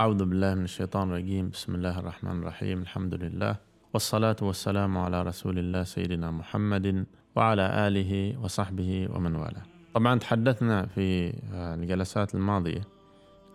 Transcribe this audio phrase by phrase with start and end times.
[0.00, 1.50] أعوذ بالله من الشيطان الرجيم.
[1.50, 2.82] بسم الله الرحمن الرحيم.
[2.82, 3.56] الحمد لله
[3.94, 9.62] والصلاة والسلام على رسول الله سيدنا محمد وعلى آله وصحبه ومن والاه.
[9.94, 12.80] طبعا تحدثنا في الجلسات الماضية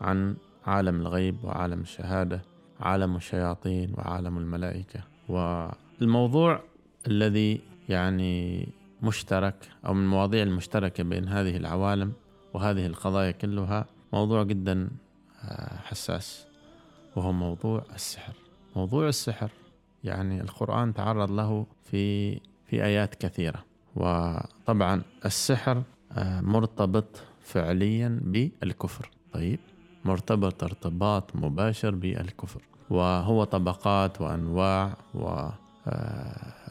[0.01, 0.35] عن
[0.65, 2.41] عالم الغيب وعالم الشهادة
[2.79, 4.99] عالم الشياطين وعالم الملائكة.
[5.29, 6.61] والموضوع
[7.07, 8.67] الذي يعني
[9.01, 9.55] مشترك
[9.85, 12.13] أو من المواضيع المشتركة بين هذه العوالم
[12.53, 15.04] وهذه القضايا كلها موضوع جدا آه،
[15.83, 16.45] حساس
[17.15, 18.33] وهو موضوع السحر.
[18.75, 19.51] موضوع السحر
[20.03, 23.63] يعني القرآن تعرض له في في آيات كثيرة.
[23.95, 29.09] وطبعا السحر آه، مرتبط فعليا بالكفر.
[29.33, 29.59] طيب
[30.05, 32.61] مرتبط ارتباط مباشر بالكفر.
[32.89, 34.97] وهو طبقات وأنواع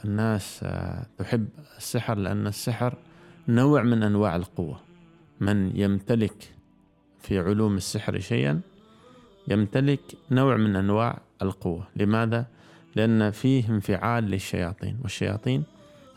[0.03, 2.95] والناس آه، تحب السحر لأن السحر
[3.49, 4.81] نوع من أنواع القوة.
[5.41, 6.54] من يمتلك
[7.25, 8.61] في علوم السحر شيئا
[9.49, 11.87] يمتلك نوع من أنواع القوة.
[11.97, 12.47] لماذا؟
[12.97, 15.65] لأن فيه انفعال للشياطين والشياطين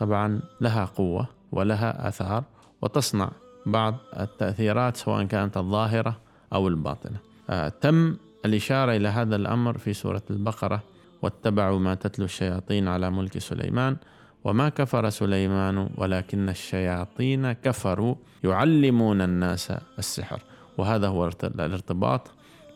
[0.00, 2.44] طبعا لها قوة ولها آثار
[2.82, 3.30] وتصنع
[3.66, 6.20] بعض التأثيرات سواء كانت الظاهرة
[6.52, 7.16] أو الباطنة.
[7.50, 10.82] آه تم الإشارة إلى هذا الأمر في سورة البقرة
[11.22, 13.96] واتبعوا ما تتلو الشياطين على ملك سليمان
[14.44, 20.40] وما كفر سليمان ولكن الشياطين كفروا يعلمون الناس السحر.
[20.78, 22.30] وهذا هو الارتباط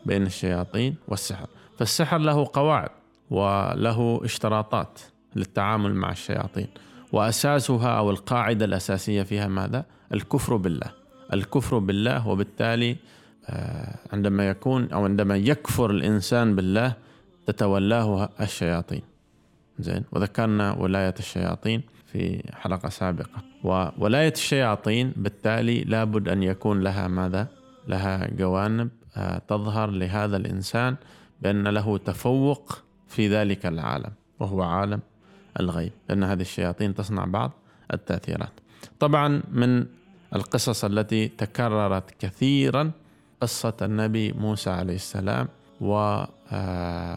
[0.05, 1.47] بين الشياطين والسحر.
[1.77, 2.89] فالسحر له قواعد
[3.29, 4.99] وله اشتراطات
[5.35, 6.67] للتعامل مع الشياطين.
[7.11, 10.91] وأساسها أو القاعدة الأساسية فيها ماذا؟ الكفر بالله.
[11.33, 12.95] الكفر بالله وبالتالي
[13.49, 16.93] آه، عندما يكون أو عندما يكفر الإنسان بالله
[17.47, 19.01] تتولاه الشياطين.
[19.79, 21.81] زين؟ وذكرنا ولاية الشياطين
[22.11, 23.43] في حلقة سابقة.
[23.63, 27.47] وولايه الشياطين بالتالي لابد أن يكون لها ماذا؟
[27.87, 30.95] لها جوانب آه، تظهر لهذا الإنسان
[31.41, 34.99] بأن له تفوق في ذلك العالم وهو عالم
[35.59, 37.51] الغيب لأن هذه الشياطين تصنع بعض
[37.93, 38.59] التأثيرات.
[38.99, 39.85] طبعا من
[40.35, 42.91] القصص التي تكررت كثيرا
[43.41, 45.47] قصة النبي موسى عليه السلام
[45.81, 47.15] ومواجهته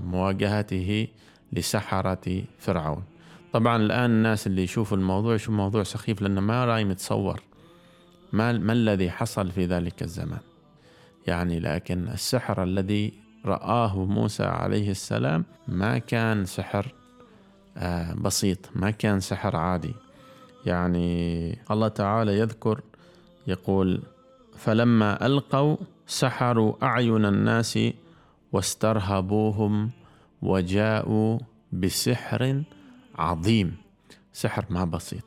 [1.52, 3.04] لسحرة فرعون.
[3.52, 7.42] طبعا الآن الناس اللي يشوفوا الموضوع يشوفوا موضوع سخيف لأنه ما راي متصور
[8.32, 10.40] ما ما الذي حصل في ذلك الزمان.
[11.26, 13.12] يعني لكن السحر الذي
[13.44, 16.94] رآه موسى عليه السلام ما كان سحر
[17.76, 19.94] آه، بسيط ما كان سحر عادي.
[20.66, 22.80] يعني الله تعالى يذكر
[23.46, 24.02] يقول
[24.56, 25.76] فلما ألقوا
[26.06, 27.78] سحروا أعين الناس
[28.52, 29.90] واسترهبوهم
[30.42, 31.38] وجاءوا
[31.72, 32.62] بسحر
[33.18, 33.76] عظيم.
[34.32, 35.24] سحر ما بسيط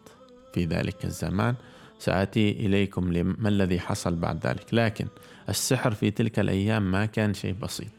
[0.54, 1.56] في ذلك الزمان.
[2.00, 3.04] سآتي إليكم
[3.40, 5.08] ما الذي حصل بعد ذلك؟ لكن
[5.50, 7.92] السحر في تلك الأيام ما كان شيء بسيط.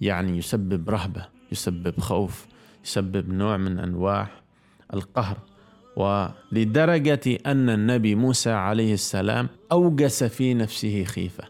[0.00, 2.46] يعني يسبب رهبة يسبب خوف
[2.84, 4.28] يسبب نوع من أنواع
[4.94, 5.38] القهر.
[5.96, 11.44] ولدرجة أن النبي موسى عليه السلام أوجس في نفسه خيفة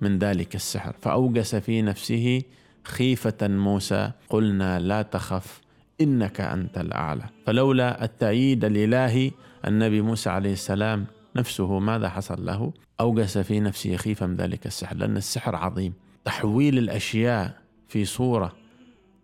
[0.00, 0.96] من ذلك السحر.
[1.00, 2.42] فأوجس في نفسه
[2.84, 5.60] خيفة موسى قلنا لا تخف
[6.00, 7.24] إنك أنت الأعلى.
[7.46, 9.30] فلولا التأييد الإلهي
[9.66, 14.96] النبي موسى عليه السلام نفسه ماذا حصل له؟ أوجس في نفسه خيفة من ذلك السحر
[14.96, 15.92] لأن السحر عظيم.
[16.24, 17.54] تحويل الأشياء
[17.88, 18.52] في صورة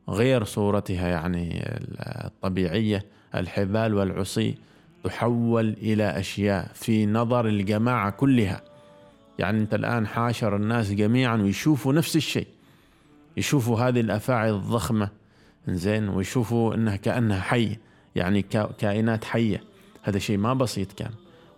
[0.09, 1.63] غير صورتها يعني
[2.27, 4.55] الطبيعية الحبال والعصي
[5.05, 8.61] تحول إلى أشياء في نظر الجماعة كلها.
[9.39, 12.47] يعني أنت الآن حاشر الناس جميعا ويشوفوا نفس الشيء
[13.37, 15.09] يشوفوا هذه الأفاعي الضخمة
[15.69, 17.77] زين ويشوفوا أنها كأنها حي
[18.17, 18.43] يعني
[18.79, 19.74] كائنات حية.
[20.05, 21.11] هذا شيء ما بسيط كان.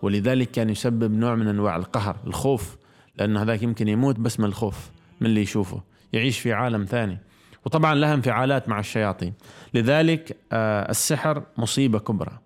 [0.02, 2.76] ولذلك كان يسبب نوع من أنواع القهر الخوف
[3.18, 4.90] لأنه هذاك يمكن يموت بس من الخوف
[5.20, 5.82] من اللي يشوفه.
[6.12, 7.18] يعيش في عالم ثاني.
[7.64, 9.34] وطبعا لها انفعالات مع الشياطين.
[9.74, 12.38] لذلك آه، السحر مصيبة كبرى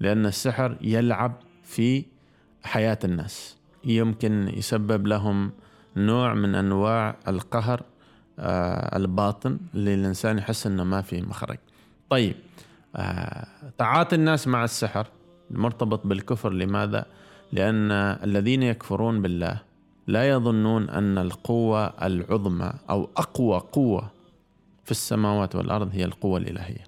[0.00, 1.32] لأن السحر يلعب
[1.64, 2.04] في
[2.64, 3.56] حياة الناس.
[3.84, 5.52] يمكن يسبب لهم
[5.96, 7.82] نوع من أنواع القهر
[8.38, 11.58] آه، الباطن اللي الإنسان يحس إنه ما في مخرج.
[12.10, 12.34] طيب
[12.96, 13.46] آه،
[13.78, 15.06] تعاطي الناس مع السحر.
[15.50, 16.52] المرتبط بالكفر.
[16.52, 17.06] لماذا؟
[17.52, 19.60] لأن الذين يكفرون بالله
[20.06, 24.10] لا يظنون أن القوة العظمى أو أقوى قوة
[24.84, 26.84] في السماوات والأرض هي القوة الإلهية.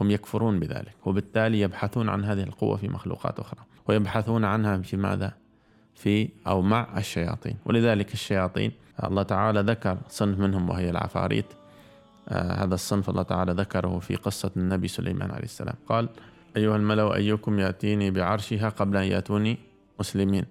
[0.00, 3.60] هم يكفرون بذلك وبالتالي يبحثون عن هذه القوة في مخلوقات أخرى.
[3.88, 5.32] ويبحثون عنها في ماذا؟
[5.94, 7.56] في أو مع الشياطين.
[7.64, 8.72] ولذلك الشياطين
[9.04, 11.46] الله تعالى ذكر صنف منهم وهي العفاريت.
[12.28, 15.74] آه هذا الصنف الله تعالى ذكره في قصة النبي سليمان عليه السلام.
[15.88, 16.08] قال
[16.56, 19.58] أيها الملأ أيكم يأتيني بعرشها قبل أن يأتوني
[20.00, 20.44] مسلمين.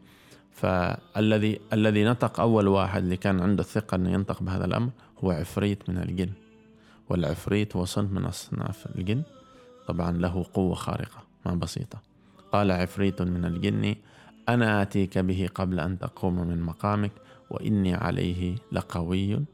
[0.51, 4.89] فالذي الذي نطق أول واحد اللي كان عنده الثقة أنه ينطق بهذا الأمر
[5.23, 6.29] هو عفريت من الجن.
[7.09, 9.23] والعفريت هو صنف من أصناف الجن.
[9.87, 12.01] طبعا له قوة خارقة ما بسيطة.
[12.51, 13.95] قال عفريت من الجن
[14.49, 17.11] أنا آتيك به قبل أن تقوم من مقامك
[17.49, 19.45] وإني عليه لقوي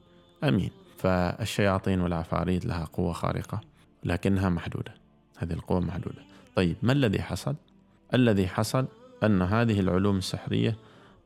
[0.43, 0.71] أمين.
[0.97, 3.61] فالشياطين والعفاريت لها قوة خارقة
[4.03, 4.93] لكنها محدودة.
[5.37, 6.28] هذه القوة محدودة.
[6.55, 7.55] طيب ما الذي حصل؟
[8.13, 8.85] الذي حصل
[9.23, 10.75] أن هذه العلوم السحرية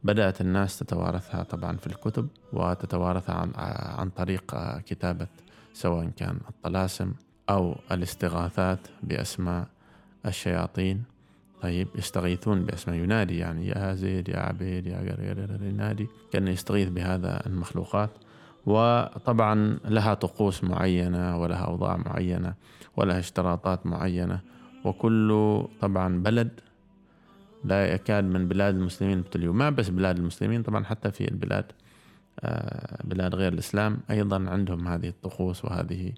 [0.03, 3.51] بدأت الناس تتوارثها طبعا في الكتب وتتوارثها عن,
[3.99, 5.27] عن طريق كتابة
[5.73, 7.13] سواء كان الطلاسم
[7.49, 9.67] أو الاستغاثات بأسماء
[10.25, 11.03] الشياطين.
[11.61, 17.45] طيب يستغيثون بأسماء ينادي يعني يا زيد يا عبيد يا قرير ينادي كان يستغيث بهذا
[17.45, 18.09] المخلوقات.
[18.65, 22.53] وطبعا لها طقوس معينة ولها أوضاع معينة
[22.97, 24.39] ولها اشتراطات معينة.
[24.83, 26.59] وكل طبعا بلد
[27.63, 31.65] لا يكاد من بلاد المسلمين ابتليوا ما بس بلاد المسلمين طبعا حتى في البلاد
[32.39, 36.13] آه، بلاد غير الإسلام أيضا عندهم هذه الطقوس وهذه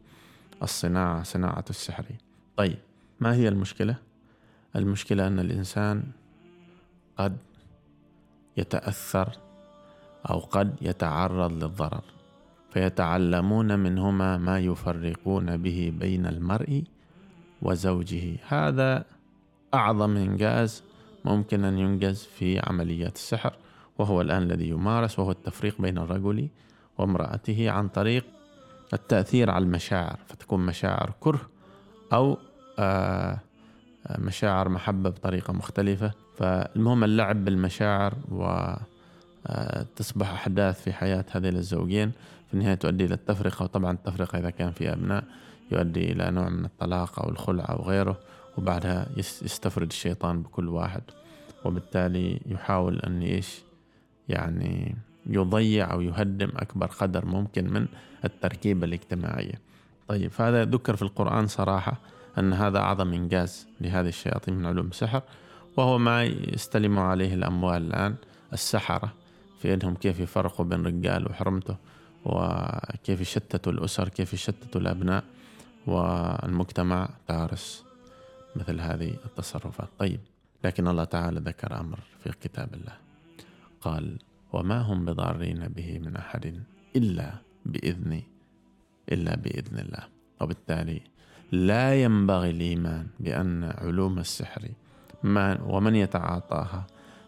[0.64, 2.06] الصناعة صناعة السحر
[2.58, 2.78] طيب
[3.20, 3.96] ما هي المشكلة؟
[4.76, 6.04] المشكلة أن الإنسان
[7.18, 7.38] قد
[8.58, 9.30] يتأثر
[10.30, 12.04] أو قد يتعرض للضرر
[12.70, 16.84] فيتعلمون منهما ما يفرقون به بين المرء
[17.62, 18.38] وزوجه.
[18.48, 19.06] هذا
[19.74, 20.84] أعظم إنجاز
[21.26, 23.54] ممكن أن ينجز في عمليات السحر
[23.98, 26.48] وهو الآن الذي يمارس وهو التفريق بين الرجل
[26.98, 28.26] وامرأته عن طريق
[28.94, 30.20] التأثير على المشاعر.
[30.28, 31.42] فتكون مشاعر كره
[32.14, 32.38] أو
[32.80, 33.40] آه
[34.20, 36.12] مشاعر محبة بطريقة مختلفة.
[36.38, 42.12] فالمهم اللعب بالمشاعر وتصبح آه، أحداث في حياة هذين الزوجين.
[42.48, 45.24] في النهاية تؤدي إلى التفرقة وطبعا التفرقة إذا كان في أبناء
[45.72, 48.20] يؤدي إلى نوع من الطلاق أو الخلع أو غيره
[48.58, 51.04] وبعدها يستفرد الشيطان بكل واحد.
[51.66, 53.62] وبالتالي يحاول أن إيش؟
[54.30, 54.96] يعني
[55.26, 57.88] يضيع أو يهدم أكبر قدر ممكن من
[58.26, 59.62] التركيبة الاجتماعية.
[60.08, 62.00] طيب فهذا ذكر في القرآن صراحة
[62.38, 65.22] أن هذا أعظم إنجاز لهذه الشياطين من علوم السحر
[65.78, 68.16] وهو ما يستلم عليه الأموال الآن
[68.54, 69.14] السحرة
[69.60, 71.78] في أنهم كيف يفرقوا بين رجال وحرمته
[72.26, 75.24] وكيف يشتتوا الأسر كيف يشتتوا الأبناء.
[75.88, 77.86] والمجتمع دارس
[78.56, 79.90] مثل هذه التصرفات.
[80.00, 80.20] طيب
[80.64, 82.98] لكن الله تعالى ذكر أمر في كتاب الله.
[83.82, 84.20] قال
[84.54, 86.64] وما هم بضارين به من أحد
[86.96, 87.34] إلا
[87.66, 88.22] بإذن
[89.12, 90.04] إلا بإذن الله.
[90.42, 91.02] وبالتالي
[91.52, 94.70] لا ينبغي الإيمان بأن علوم السحر
[95.66, 96.88] ومن يتعاطاها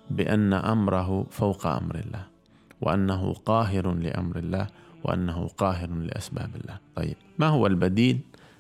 [0.10, 2.26] بأن أمره فوق أمر الله
[2.82, 4.68] وأنه قاهر لأمر الله
[5.04, 6.80] وأنه قاهر لأسباب الله.
[6.96, 8.20] طيب ما هو البديل؟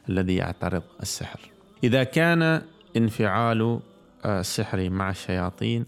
[0.09, 1.39] الذي يعترض السحر.
[1.83, 2.61] إذا كان
[2.97, 3.79] انفعال
[4.25, 5.85] السحر مع الشياطين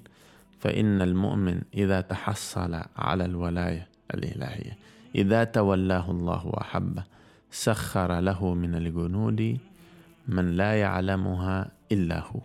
[0.60, 4.78] فإن المؤمن إذا تحصل على الولاية الإلهية
[5.16, 7.04] إذا تولاه الله وأحبه
[7.52, 9.58] سخر له من الجنود
[10.28, 12.42] من لا يعلمها إلا هو.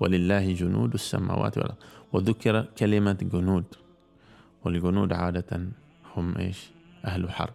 [0.00, 1.74] ولله جنود السماوات والأرض.
[2.12, 3.64] وذكر كلمة جنود.
[4.64, 5.60] والجنود عادة
[6.16, 6.70] هم إيش؟
[7.04, 7.54] أهل حرب.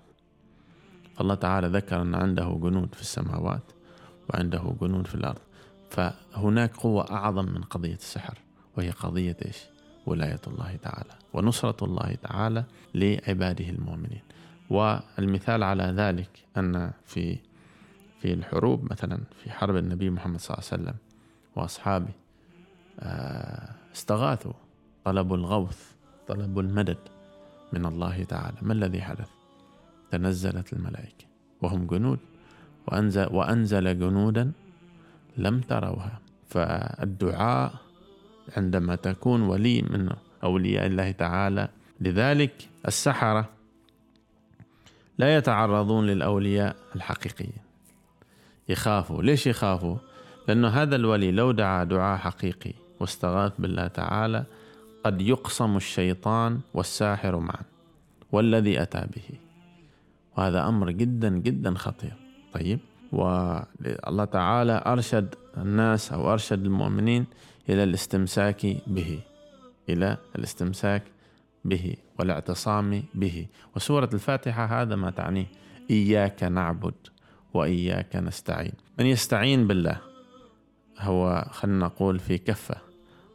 [1.19, 3.71] فالله تعالى ذكر أن عنده جنود في السماوات
[4.30, 5.39] وعنده جنود في الأرض.
[5.89, 8.38] فهناك قوة أعظم من قضية السحر
[8.77, 9.57] وهي قضية إيش؟
[10.06, 12.63] ولاية الله تعالى ونصرة الله تعالى
[12.95, 14.21] لعباده المؤمنين.
[14.69, 17.38] والمثال على ذلك أن في
[18.21, 20.95] في الحروب مثلا في حرب النبي محمد صلى الله عليه وسلم
[21.56, 22.14] وأصحابه
[22.99, 24.54] آه، استغاثوا
[25.06, 25.92] طلبوا الغوث
[26.28, 26.97] طلبوا المدد
[27.73, 28.57] من الله تعالى.
[28.61, 29.39] ما الذي حدث؟
[30.11, 31.25] تنزلت الملائكة
[31.61, 32.19] وهم جنود.
[32.87, 34.51] وأنزل, وأنزل جنودا
[35.37, 36.19] لم تروها.
[36.49, 37.73] فالدعاء
[38.57, 40.09] عندما تكون ولي من
[40.44, 41.69] أولياء الله تعالى
[42.01, 43.49] لذلك السحرة
[45.18, 47.61] لا يتعرضون للأولياء الحقيقيين.
[48.69, 49.23] يخافوا.
[49.23, 49.97] ليش يخافوا؟
[50.47, 54.45] لأنه هذا الولي لو دعا دعاء حقيقي واستغاث بالله تعالى
[55.04, 57.63] قد يقسم الشيطان والساحر معا
[58.31, 59.48] والذي أتى به.
[60.38, 62.14] وهذا أمر جدا جدا خطير.
[62.54, 62.80] طيب.
[63.12, 67.26] والله تعالى أرشد الناس أو أرشد المؤمنين
[67.69, 69.19] إلى الاستمساك به
[69.90, 71.04] إلى الاستمساك
[71.66, 73.48] به والاعتصام به.
[73.76, 75.45] وسورة الفاتحة هذا ما تعنيه
[75.92, 76.94] إياك نعبد
[77.54, 78.74] وإياك نستعين.
[79.00, 79.98] من يستعين بالله
[81.00, 82.76] هو خلنا نقول في كفة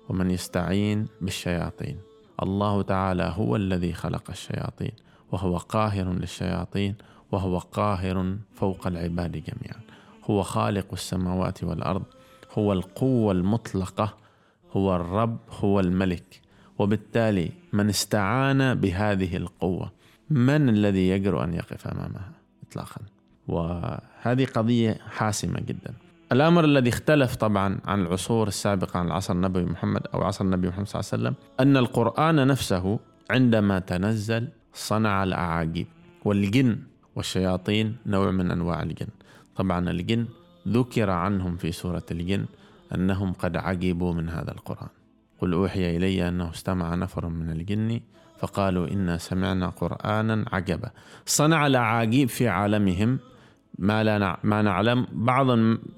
[0.08, 1.98] ومن يستعين بالشياطين.
[2.42, 4.92] الله تعالى هو الذي خلق الشياطين.
[5.34, 6.94] وهو قاهر للشياطين
[7.32, 9.80] وهو قاهر فوق العباد جميعا.
[10.24, 12.02] هو خالق السماوات والأرض
[12.58, 14.14] هو القوة المطلقة
[14.72, 16.40] هو الرب هو الملك.
[16.78, 19.92] وبالتالي من استعان بهذه القوة
[20.30, 22.32] من الذي يجرؤ أن يقف أمامها
[22.68, 23.00] إطلاقا؟
[23.48, 25.94] وهذه قضية حاسمة جدا.
[26.32, 30.86] الأمر الذي اختلف طبعا عن العصور السابقة عن العصر النبوي محمد أو عصر النبي محمد
[30.86, 32.98] صلى الله عليه وسلم أن القرآن نفسه
[33.30, 35.86] عندما تنزل صنع الأعاجيب
[36.24, 36.78] والجن
[37.16, 39.06] والشياطين نوع من أنواع الجن.
[39.56, 40.26] طبعا الجن
[40.68, 42.46] ذكر عنهم في سورة الجن
[42.94, 44.88] أنهم قد عجبوا من هذا القرآن.
[45.38, 48.00] قل أوحي إلي أنه استمع نفر من الجن
[48.38, 50.90] فقالوا إنا سمعنا قرآنا عجبا
[51.26, 53.18] صنع الأعاجيب في عالمهم
[53.78, 55.46] ما لا ما نعلم بعض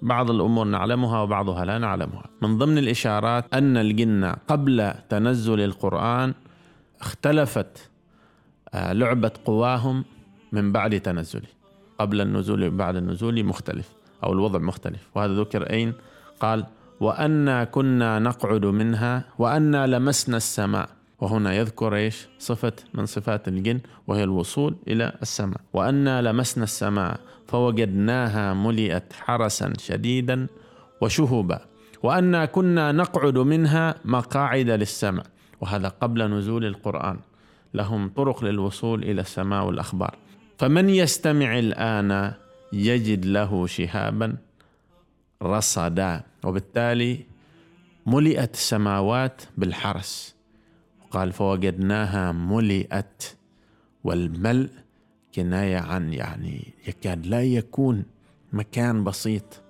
[0.02, 2.25] بعض الأمور نعلمها وبعضها لا نعلمها.
[2.42, 6.35] من ضمن الإشارات أن الجن قبل تنزل القرآن
[7.00, 7.90] اختلفت
[8.76, 10.04] آه، لعبة قواهم
[10.52, 11.49] من بعد تنزله
[11.99, 13.88] قبل النزول بعد النزول مختلف
[14.25, 15.09] أو الوضع مختلف.
[15.14, 15.92] وهذا ذكر اين
[16.40, 16.66] قال
[17.00, 20.88] وأنا كنا نقعد منها وأنا لمسنا السماء.
[21.21, 25.61] وهنا يذكر إيش؟ صفة من صفات الجن وهي الوصول إلى السماء.
[25.73, 30.47] وأنا لمسنا السماء فوجدناها ملئت حرسا شديدا
[31.00, 31.61] وشهبا
[32.02, 35.23] وأنا كنا نقعد منها مقاعد للسمع
[35.61, 37.16] وهذا قبل نزول القرآن.
[37.76, 40.16] لهم طرق للوصول إلى السماء والأخبار.
[40.59, 42.35] فمن يستمع الآن
[42.73, 44.37] يجد له شهابا
[45.42, 47.26] رصدا وبالتالي
[48.06, 50.37] ملئت السماوات بالحرس.
[51.11, 53.37] قال فوجدناها ملئت
[54.04, 54.71] والملء
[55.35, 58.04] كناية عن يعني يكاد لا يكون
[58.52, 59.62] مكان بسيط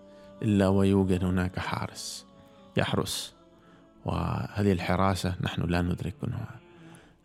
[0.43, 2.27] إلا ويوجد هناك حارس
[2.77, 3.35] يحرس.
[4.05, 6.66] وهذه الحراسة نحن لا ندرك منها.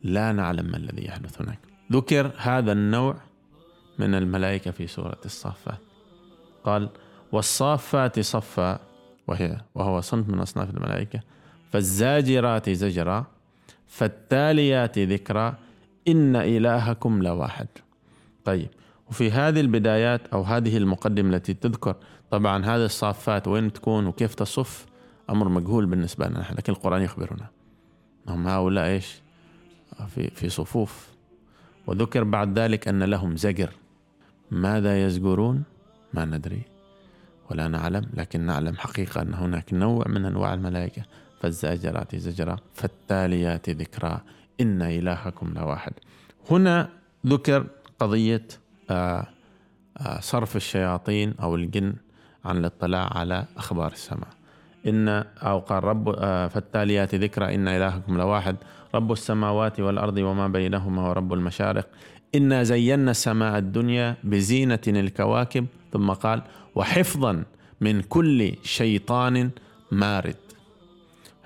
[0.03, 1.59] لا نعلم ما الذي يحدث هناك.
[1.91, 3.15] ذكر هذا النوع
[3.99, 5.79] من الملائكة في سورة الصافات
[6.63, 6.89] قال
[7.31, 8.79] والصافات صفا
[9.27, 11.19] وهي وهو صنف من أصناف الملائكة.
[11.71, 13.25] فالزاجرات زجرا
[13.87, 15.55] فالتاليات ذكرا
[16.07, 17.67] إن إلهكم لواحد.
[18.45, 18.69] طيب
[19.09, 21.95] وفي هذه البدايات أو هذه المقدمة التي تذكر
[22.31, 24.85] طبعا هذه الصافات وين تكون وكيف تصف
[25.29, 27.47] أمر مجهول بالنسبة لنا لكن القرآن يخبرنا.
[28.27, 29.20] هم هؤلاء إيش؟
[30.07, 31.07] في, في صفوف.
[31.87, 33.69] وذكر بعد ذلك أن لهم زجر.
[34.51, 35.63] ماذا يزجرون؟
[36.13, 36.61] ما ندري.
[37.51, 41.03] ولا نعلم لكن نعلم حقيقة أن هناك نوع من أنواع الملائكة.
[41.41, 44.21] فالزاجرات زجرا فالتاليات ذكرى
[44.61, 45.93] إن إلهكم لواحد.
[46.51, 46.89] هنا
[47.25, 47.67] ذكر
[47.99, 48.47] قضية
[48.89, 49.27] آه،
[49.97, 51.93] آه، صرف الشياطين أو الجن
[52.45, 54.27] عن الاطلاع على أخبار السماء.
[54.87, 58.55] إن أو قال رب آه، فالتاليات ذكرى إن إلهكم لواحد.
[58.95, 61.87] رب السماوات والأرض وما بينهما ورب المشارق.
[62.35, 65.65] إنا زينا السماء الدنيا بزينة الكواكب.
[65.93, 66.41] ثم قال
[66.75, 67.43] وحفظا
[67.81, 69.49] من كل شيطان
[69.91, 70.35] مارد.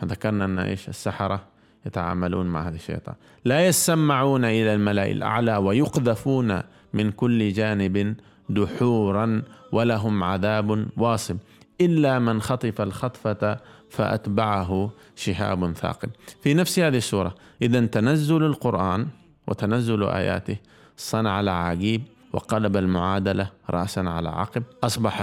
[0.06, 1.44] ذكرنا أن إيش؟ السحرة
[1.86, 3.16] يتعاملون مع هذا الشيطان.
[3.46, 6.62] لا يسمعون إلى الملأ الأعلى ويقذفون
[6.94, 8.16] من كل جانب
[8.50, 11.38] دحورا ولهم عذاب واصب.
[11.82, 13.58] إلا من خطف الخطفة
[13.90, 16.10] فأتبعه شهاب ثاقب.
[16.42, 19.08] في نفس هذه السورة إذا تنزل القرآن
[19.48, 20.58] وتنزل آياته
[20.98, 22.02] صنع العجيب
[22.34, 25.22] وقلب المعادلة رأسا على عقب أصبح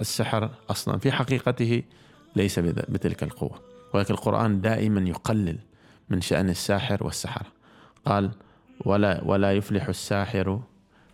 [0.00, 1.82] السحر أصلا في حقيقته
[2.36, 3.60] ليس بتلك القوة.
[3.94, 5.58] ولكن القرآن دائما يقلل
[6.10, 7.46] من شأن الساحر والسحرة.
[8.06, 8.30] قال
[8.84, 10.60] ولا ولا يفلح الساحر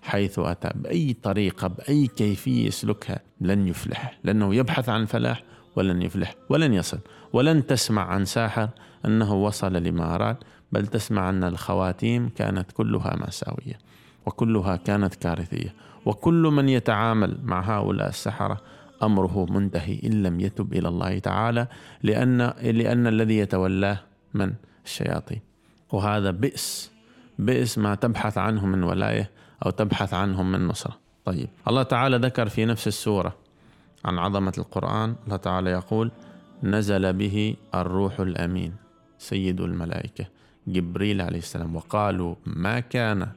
[0.03, 5.43] حيث أتى بأي طريقة بأي كيفية يسلكها لن يفلح لأنه يبحث عن الفلاح
[5.77, 6.99] ولن يفلح ولن يصل
[7.33, 8.69] ولن تسمع عن ساحر
[9.05, 10.37] أنه وصل لما أراد
[10.73, 13.79] بل تسمع أن الخواتيم كانت كلها مأساوية
[14.27, 15.75] وكلها كانت كارثية
[16.07, 18.61] وكل من يتعامل مع هؤلاء السحرة
[19.03, 21.67] أمره منتهي إن لم يتب إلى الله تعالى
[22.03, 23.99] لأن لأن الذي يتولاه
[24.35, 24.53] من؟
[24.85, 25.41] الشياطين.
[25.93, 26.93] وهذا بئس
[27.39, 29.31] بئس ما تبحث عنه من ولاية
[29.67, 30.99] أو تبحث عنهم من نصرة.
[31.25, 33.37] طيب الله تعالى ذكر في نفس السورة
[34.05, 36.11] عن عظمة القرآن الله تعالى يقول
[36.63, 38.75] نزل به الروح الأمين
[39.19, 40.25] سيد الملائكة
[40.67, 41.77] جبريل عليه السلام.
[41.77, 43.29] وقالوا ما كان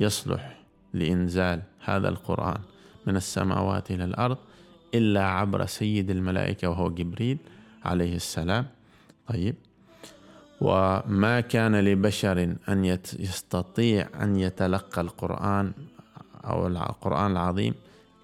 [0.00, 0.58] يصلح
[0.94, 2.60] لإنزال هذا القرآن
[3.06, 4.36] من السماوات إلى الأرض
[4.94, 7.38] إلا عبر سيد الملائكة وهو جبريل
[7.84, 8.66] عليه السلام.
[9.28, 9.54] طيب.
[10.60, 12.84] وما كان لبشر أن
[13.18, 15.72] يستطيع أن يتلقى القرآن
[16.44, 17.74] أو القرآن العظيم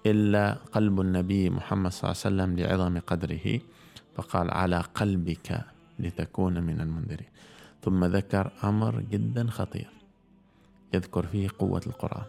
[0.05, 3.59] إلا قلب النبي محمد صلى الله عليه وسلم لعظم قدره
[4.15, 5.61] فقال على قلبك
[5.99, 7.27] لتكون من المنذرين.
[7.83, 9.89] ثم ذكر أمر جدا خطير
[10.93, 12.25] يذكر فيه قوة القرآن.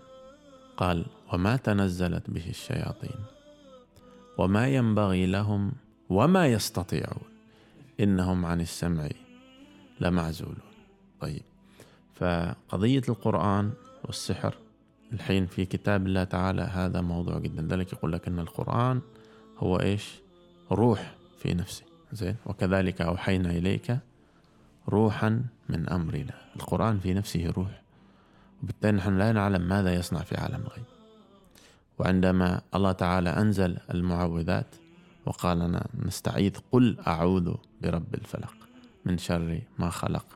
[0.77, 3.21] قال وما تنزلت به الشياطين
[4.39, 5.73] وما ينبغي لهم
[6.09, 7.29] وما يستطيعون
[8.01, 9.09] إنهم عن السمع
[10.01, 10.71] لمعزولون.
[11.21, 11.43] طيب
[12.15, 13.73] فقضية القرآن
[14.05, 14.55] والسحر
[15.13, 17.77] الحين في كتاب الله تعالى هذا موضوع جدا.
[17.77, 19.01] ذلك يقول لك أن القرآن
[19.59, 20.15] هو إيش؟
[20.73, 23.99] روح في نفسه زين؟ وكذلك أوحينا إليك
[24.89, 26.35] روحا من أمرنا.
[26.57, 27.83] القرآن في نفسه روح.
[28.63, 30.85] وبالتالي نحن لا نعلم ماذا يصنع في عالم الغيب
[31.99, 34.67] وعندما الله تعالى أنزل المعوذات
[35.27, 38.55] وقال لنا نستعيذ قل أعوذ برب الفلق
[39.05, 40.27] من شر ما خلق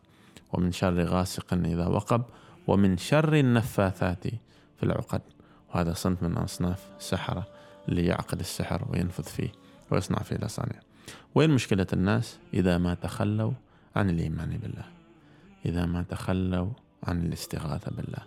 [0.53, 2.23] ومن شر غاسق إذا وقب
[2.67, 4.25] ومن شر النفاثات
[4.81, 5.23] في العقد.
[5.75, 7.47] وهذا صنف من أصناف السحرة
[7.89, 9.53] اللي يعقد السحر وينفذ فيه
[9.91, 10.81] ويصنع فيه الأصانع.
[11.35, 13.53] وين مشكلة الناس؟ إذا ما تخلوا
[13.97, 14.85] عن الإيمان بالله.
[15.67, 16.71] إذا ما تخلوا
[17.03, 18.23] عن الاستغاثة بالله.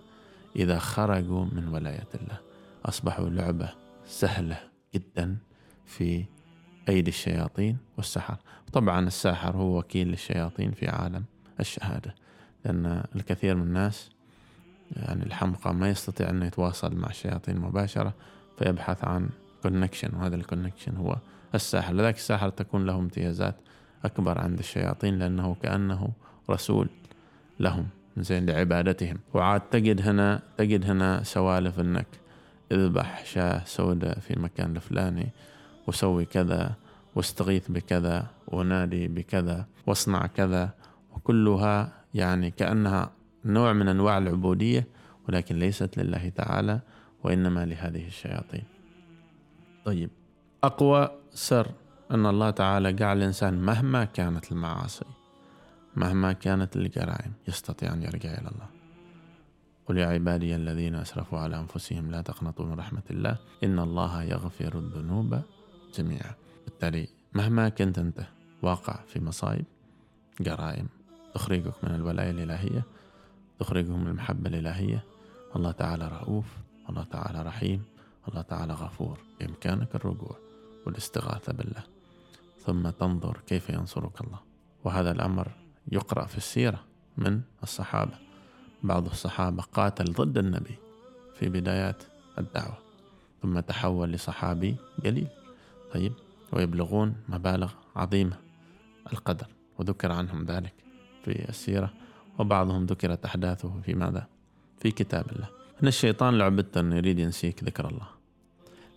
[0.56, 2.38] إذا خرجوا من ولاية الله.
[2.86, 3.70] أصبحوا لعبة
[4.06, 4.60] سهلة
[4.96, 5.38] جدا
[5.86, 6.26] في
[6.90, 8.38] أيدي الشياطين والسحر.
[8.74, 11.24] طبعا الساحر هو وكيل للشياطين في عالم
[11.60, 12.16] الشهادة.
[12.66, 14.10] لأن الكثير من الناس
[14.96, 18.14] يعني الحمقى ما يستطيع أن يتواصل مع الشياطين مباشرة
[18.60, 19.30] فيبحث عن
[19.64, 21.16] connection وهذا ال connection هو
[21.56, 21.94] الساحر.
[21.94, 23.56] لذلك الساحر تكون له امتيازات
[24.06, 26.10] أكبر عند الشياطين لأنه كأنه
[26.50, 26.90] رسول
[27.60, 29.20] لهم زين لعبادتهم.
[29.34, 32.08] وعاد تجد هنا تجد هنا سوالف إنك
[32.72, 35.30] اذبح شاة سوداء في مكان الفلاني
[35.88, 36.76] وسوي كذا
[37.16, 40.70] واستغيث بكذا ونادي بكذا واصنع كذا
[41.16, 43.12] وكلها يعني كأنها
[43.46, 44.88] نوع من أنواع العبودية
[45.30, 46.80] ولكن ليست لله تعالى
[47.24, 48.64] وإنما لهذه الشياطين.
[49.86, 50.10] طيب
[50.64, 51.72] أقوى سر
[52.12, 55.06] أن الله تعالى جعل الإنسان مهما كانت المعاصي
[55.96, 58.68] مهما كانت الجرائم يستطيع أن يرجع إلى الله.
[59.86, 64.78] قل يا عبادي الذين أسرفوا على أنفسهم لا تقنطوا من رحمة الله إن الله يغفر
[64.78, 65.40] الذنوب
[65.98, 66.32] جميعا.
[66.66, 68.24] بالتالي مهما كنت أنت
[68.62, 69.66] واقع في مصايب
[70.42, 70.88] جرائم
[71.34, 72.84] تخرجك من الولاية الإلهية
[73.64, 75.04] تخرجك من المحبة الإلهية.
[75.56, 76.46] الله تعالى رؤوف
[76.90, 77.84] الله تعالى رحيم
[78.28, 79.18] الله تعالى غفور.
[79.40, 80.38] بإمكانك الرجوع
[80.86, 81.84] والاستغاثة بالله.
[82.66, 84.40] ثم تنظر كيف ينصرك الله.
[84.84, 85.52] وهذا الأمر
[85.92, 86.84] يقرأ في السيرة
[87.18, 88.14] من الصحابة.
[88.84, 90.76] بعض الصحابة قاتل ضد النبي
[91.36, 92.04] في بدايات
[92.38, 92.78] الدعوة.
[93.42, 95.28] ثم تحول لصحابي جليل
[95.94, 96.14] طيب
[96.52, 98.38] ويبلغون مبالغ عظيمة
[99.14, 99.48] القدر.
[99.80, 100.74] وذكر عنهم ذلك
[101.26, 102.03] في السيرة.
[102.40, 104.28] وبعضهم ذكرت أحداثه في ماذا؟
[104.80, 105.50] في كتاب الله.
[105.84, 108.08] أن الشيطان لعبته أنه يريد ينسيك ذكر الله.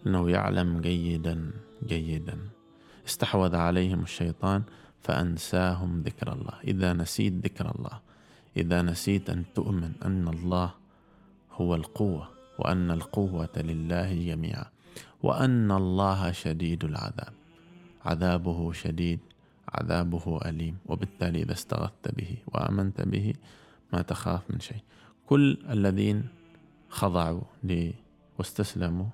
[0.04, 1.50] لأنه يعلم جيدا
[1.86, 2.38] جيدا.
[3.06, 4.62] استحوذ عليهم الشيطان
[5.02, 6.54] فأنساهم ذكر الله.
[6.64, 8.00] إذا نسيت ذكر الله
[8.56, 10.70] إذا نسيت أن تؤمن أن الله
[11.52, 14.66] هو القوة وأن القوة لله جميعا
[15.22, 17.32] وأن الله شديد العذاب.
[18.04, 19.20] عذابه شديد
[19.76, 20.76] عذابه أليم.
[20.86, 23.34] وبالتالي إذا استغثت به وآمنت به
[23.92, 24.82] ما تخاف من شيء.
[25.26, 26.28] كل الذين
[26.88, 27.94] خضعوا لي
[28.38, 29.06] واستسلموا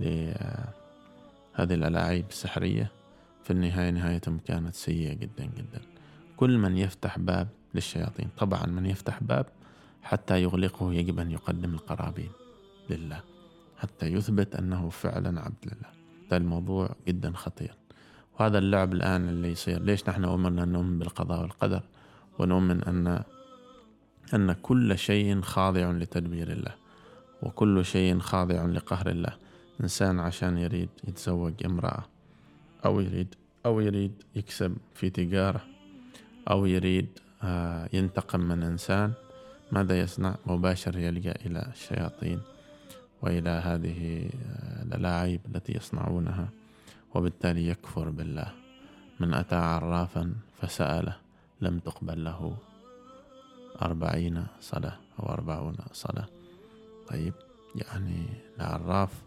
[0.00, 2.92] لهذه الألاعيب السحرية
[3.44, 5.80] في النهاية نهايتهم كانت سيئة جدا جدا.
[6.36, 8.28] كل من يفتح باب للشياطين.
[8.38, 9.46] طبعا من يفتح باب
[10.02, 12.30] حتى يغلقه يجب أن يقدم القرابين
[12.90, 13.20] لله
[13.76, 15.90] حتى يثبت أنه فعلا عبد لله.
[16.26, 17.74] هذا الموضوع جدا خطير.
[18.40, 19.82] وهذا اللعب الآن اللي يصير.
[19.82, 21.82] ليش نحن أمرنا أن نؤمن بالقضاء والقدر؟
[22.38, 23.22] ونؤمن أن
[24.34, 26.74] أن كل شيء خاضع لتدبير الله
[27.42, 29.32] وكل شيء خاضع لقهر الله.
[29.80, 32.04] إنسان عشان يريد يتزوج امرأة
[32.84, 33.34] أو يريد
[33.66, 35.60] أو يريد يكسب في تجارة
[36.50, 37.08] أو يريد
[37.42, 39.12] آه، ينتقم من إنسان
[39.72, 42.40] ماذا يصنع؟ مباشر يلجأ إلى الشياطين
[43.22, 46.48] وإلى هذه آه، الألاعيب التي يصنعونها.
[47.18, 48.52] وبالتالي يكفر بالله.
[49.20, 51.16] من أتى عرافا فسأله
[51.60, 52.56] لم تقبل له.
[53.82, 56.26] أربعين صلاة أو أربعون صلاة.
[57.08, 57.34] طيب
[57.74, 58.26] يعني
[58.56, 59.22] العراف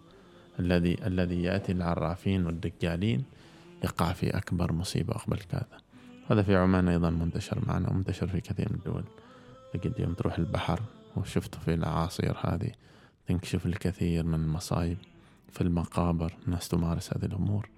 [0.59, 3.23] الذي الذي يأتي العرافين والدجالين
[3.83, 5.77] يقع في أكبر مصيبة أقبل كذا.
[6.29, 9.03] هذا في عمان أيضا منتشر معنا ومنتشر في كثير من الدول.
[9.73, 10.79] تجد يوم تروح البحر
[11.17, 12.71] وشفت في الأعاصير هذه
[13.27, 14.97] تنكشف الكثير من المصايب
[15.51, 17.69] في المقابر الناس تمارس هذه الأمور.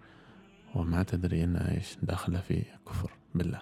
[0.75, 3.62] وما تدري إنها إيش داخلة في كفر بالله.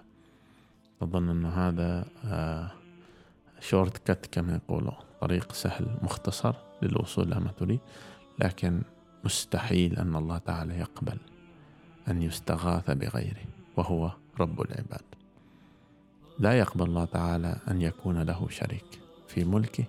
[1.02, 2.06] أظن أنه هذا
[3.60, 4.94] شورت آه، كت كما يقولوا.
[5.22, 7.80] طريق سهل مختصر للوصول لما تريد
[8.40, 8.82] لكن
[9.24, 11.18] مستحيل أن الله تعالى يقبل
[12.08, 13.46] أن يستغاث بغيره
[13.78, 15.04] وهو رب العباد.
[16.40, 19.86] لا يقبل الله تعالى أن يكون له شريك في ملكه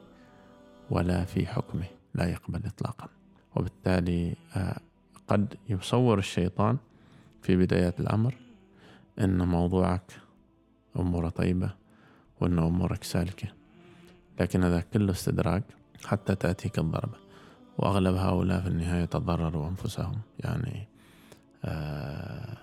[0.90, 3.08] ولا في حكمه لا يقبل إطلاقا.
[3.56, 4.80] وبالتالي آه،
[5.28, 6.78] قد يصور الشيطان
[7.42, 8.34] في بداية الأمر
[9.18, 10.12] أن موضوعك
[10.96, 11.70] أمور طيبة
[12.40, 13.48] وأن أمورك سالكة
[14.40, 15.64] لكن هذا كله استدراك
[16.04, 17.22] حتى تأتيك الضربة.
[17.78, 20.18] وأغلب هؤلاء في النهاية تضرروا أنفسهم.
[20.38, 20.88] يعني
[21.64, 22.56] آه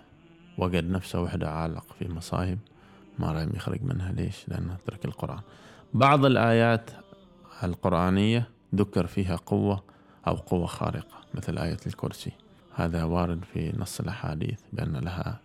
[0.58, 2.60] وجد نفسه وحده عالق في مصايب
[3.20, 4.12] ما رأي يخرج منها.
[4.12, 5.42] ليش؟ لأنه ترك القرآن.
[5.94, 6.92] بعض الآيات
[7.64, 9.84] القرآنية ذكر فيها قوة
[10.28, 12.32] أو قوة خارقة مثل آية الكرسي.
[12.80, 15.40] هذا وارد في نص الأحاديث بأن لها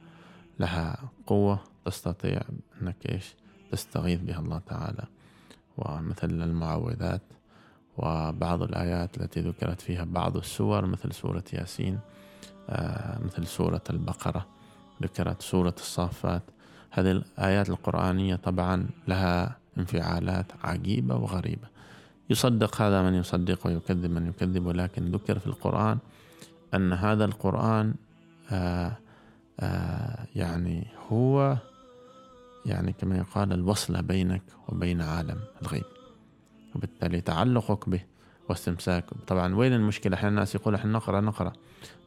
[0.61, 2.41] لها قوة تستطيع
[2.83, 3.35] أنك إيش؟
[3.73, 5.05] تستغيث بها الله تعالى.
[5.79, 7.23] ومثل المعوذات
[7.97, 11.99] وبعض الآيات التي ذكرت فيها بعض السور مثل سورة ياسين
[12.69, 14.47] آه، مثل سورة البقرة
[15.03, 16.43] ذكرت سورة الصافات.
[16.91, 21.69] هذه الآيات القرآنية طبعا لها انفعالات عجيبة وغريبة.
[22.31, 25.99] يصدق هذا من يصدق ويكذب من يكذب ولكن ذكر في القرآن
[26.75, 27.95] أن هذا القرآن
[28.51, 28.97] آآ آه، آآ
[29.61, 31.57] آه، يعني هو
[32.67, 35.85] يعني كما يقال الوصلة بينك وبين عالم الغيب.
[36.75, 38.01] وبالتالي تعلقك به
[38.49, 41.53] واستمساك طبعا وين المشكلة؟ أحيانا الناس يقول إحنا نقرأ نقرأ.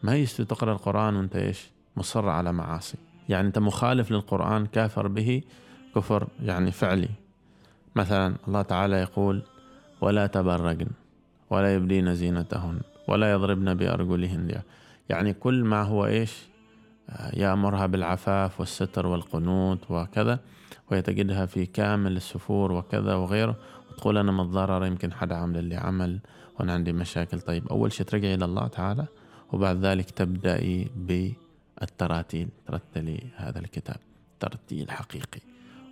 [0.04, 2.98] ما يستوي تقرأ القرآن وأنت إيش؟ مصر على معاصي.
[3.30, 5.42] يعني أنت مخالف للقرآن كافر به
[5.96, 7.10] كفر يعني فعلي.
[7.96, 9.44] مثلا الله تعالى يقول
[10.02, 10.90] ولا تبرجن
[11.50, 12.80] ولا يبدين زينتهن.
[13.08, 14.62] ولا يضربن بأرجلهن
[15.10, 16.48] يعني كل ما هو إيش؟
[17.10, 20.40] آه، يأمرها بالعفاف والستر والقنوت وكذا
[20.92, 23.56] ويتجدها في كامل السفور وكذا وغيره
[23.92, 26.20] وتقول أنا متضرر يمكن حدا عمل اللي عمل
[26.60, 27.42] وأنا عندي مشاكل.
[27.42, 29.06] طيب أول شيء ترجعي إلى الله تعالى
[29.52, 33.98] وبعد ذلك تبدأي بالتراتيل ترتلي هذا الكتاب
[34.40, 35.42] ترتيل حقيقي.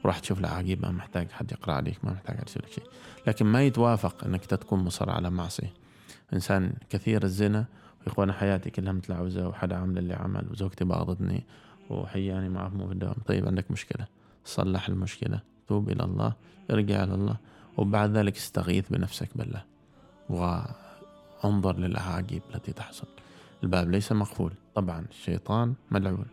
[0.04, 2.84] وراح تشوف له عقيب ما محتاج حد يقرأ عليك ما محتاج يسوي لك شيء.
[3.28, 5.85] لكن ما يتوافق إنك تكون مصر على معصية.
[6.34, 7.66] إنسان كثير الزنا
[8.08, 11.44] ويقول أنا حياتي كلها متلعوزة وحدا عمل اللي عمل وزوجتي باغضتني
[11.90, 13.16] وحياني معه مو في الدوام.
[13.26, 14.08] طيب عندك مشكلة؟
[14.46, 16.34] صلح المشكلة توب إلى الله
[16.72, 17.38] ارجع إلى الله
[17.78, 19.64] وبعد ذلك استغيث بنفسك بالله.
[20.30, 23.08] وانظر للأعاجيب التي تحصل.
[23.64, 24.52] الباب ليس مقفول.
[24.76, 26.26] طبعا الشيطان ملعون.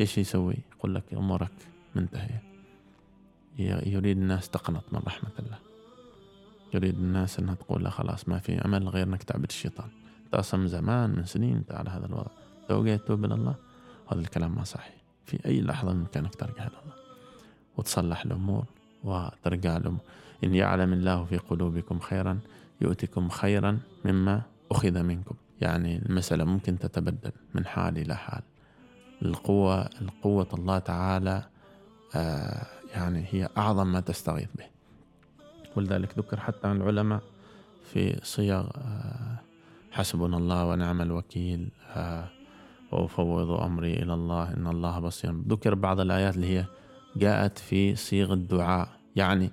[0.00, 1.52] إيش يسوي؟ يقول لك أمورك
[1.94, 2.42] منتهية.
[3.58, 5.58] يريد الناس تقنط من رحمة الله.
[6.74, 9.88] يريد الناس أنها تقول لا خلاص ما في أمل غير أنك تعبد الشيطان.
[10.54, 12.30] من زمان من سنين أنت على هذا الوضع.
[12.68, 13.54] توقيت توب إلى الله
[14.12, 14.94] هذا الكلام ما صحيح.
[15.24, 16.94] في أي لحظة بإمكانك ترجع إلى الله
[17.76, 18.64] وتصلح الأمور
[19.04, 20.00] وترجع الأمور.
[20.44, 22.38] إن يعلم الله في قلوبكم خيرا
[22.80, 25.34] يؤتكم خيرا مما أخذ منكم.
[25.60, 28.42] يعني المسألة ممكن تتبدل من حال إلى حال.
[29.22, 31.44] القوة القوة الله تعالى
[32.14, 34.75] آه يعني هي أعظم ما تستغيث به.
[35.76, 37.22] ولذلك ذكر حتى عن العلماء
[37.92, 39.38] في صيغ آه،
[39.92, 42.28] حسبنا الله ونعم الوكيل آه،
[42.92, 45.32] وأفوض أمري إلى الله إن الله بصير.
[45.48, 46.64] ذكر بعض الآيات اللي هي
[47.16, 48.88] جاءت في صيغ الدعاء.
[49.16, 49.50] يعني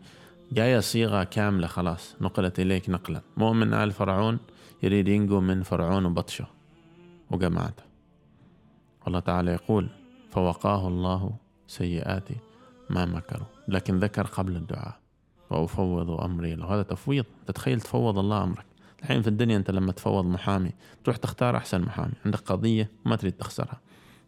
[0.52, 3.22] جاية صيغة كاملة خلاص نقلت إليك نقلا.
[3.38, 4.40] مؤمن آل فرعون
[4.84, 6.48] يريد ينجو من فرعون وبطشه
[7.32, 7.84] وجماعته.
[9.06, 9.90] والله تعالى يقول
[10.32, 11.36] فوقاه الله
[11.68, 12.30] سيئات
[12.90, 13.48] ما مكروا.
[13.68, 15.03] لكن ذكر قبل الدعاء.
[15.56, 16.56] وأفوض أمري.
[16.56, 18.66] له هذا تفويض تتخيل تفوض الله أمرك.
[19.00, 20.72] الحين في الدنيا أنت لما تفوض محامي
[21.04, 22.14] تروح تختار أحسن محامي.
[22.26, 23.80] عندك قضية ما تريد تخسرها.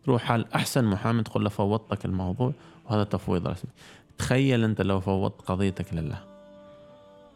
[0.04, 2.54] تروح حال أحسن محامي تقول له فوضتك الموضوع
[2.86, 3.72] وهذا تفويض رسمي.
[4.18, 6.24] تخيل أنت لو فوضت قضيتك لله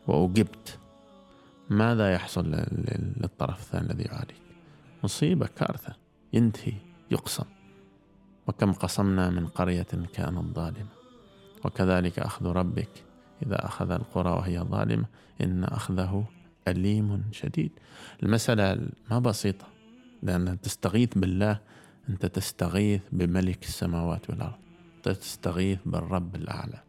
[0.08, 0.78] وأجبت
[1.69, 2.45] ماذا يحصل
[3.21, 4.41] للطرف الثاني الذي يعاليك
[5.04, 5.93] مصيبة كارثة.
[6.34, 6.73] ينتهي
[7.12, 7.45] يقسم.
[8.47, 10.88] وكم قصمنا من قرية كانت ظالمة
[11.65, 12.89] وكذلك أخذ ربك
[13.45, 15.06] إذا أخذ القرى وهي ظالمة
[15.41, 16.25] إن أخذه
[16.67, 17.71] أليم شديد.
[18.23, 19.67] المسألة ما بسيطة
[20.23, 21.60] لأن تستغيث بالله
[22.10, 24.58] أنت تستغيث بملك السماوات والأرض
[24.97, 26.84] أنت تستغيث بالرب الأعلى.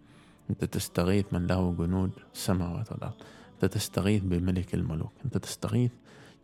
[0.50, 3.14] أنت تستغيث من له جنود السماوات والأرض
[3.54, 5.90] أنت تستغيث بملك الملوك أنت تستغيث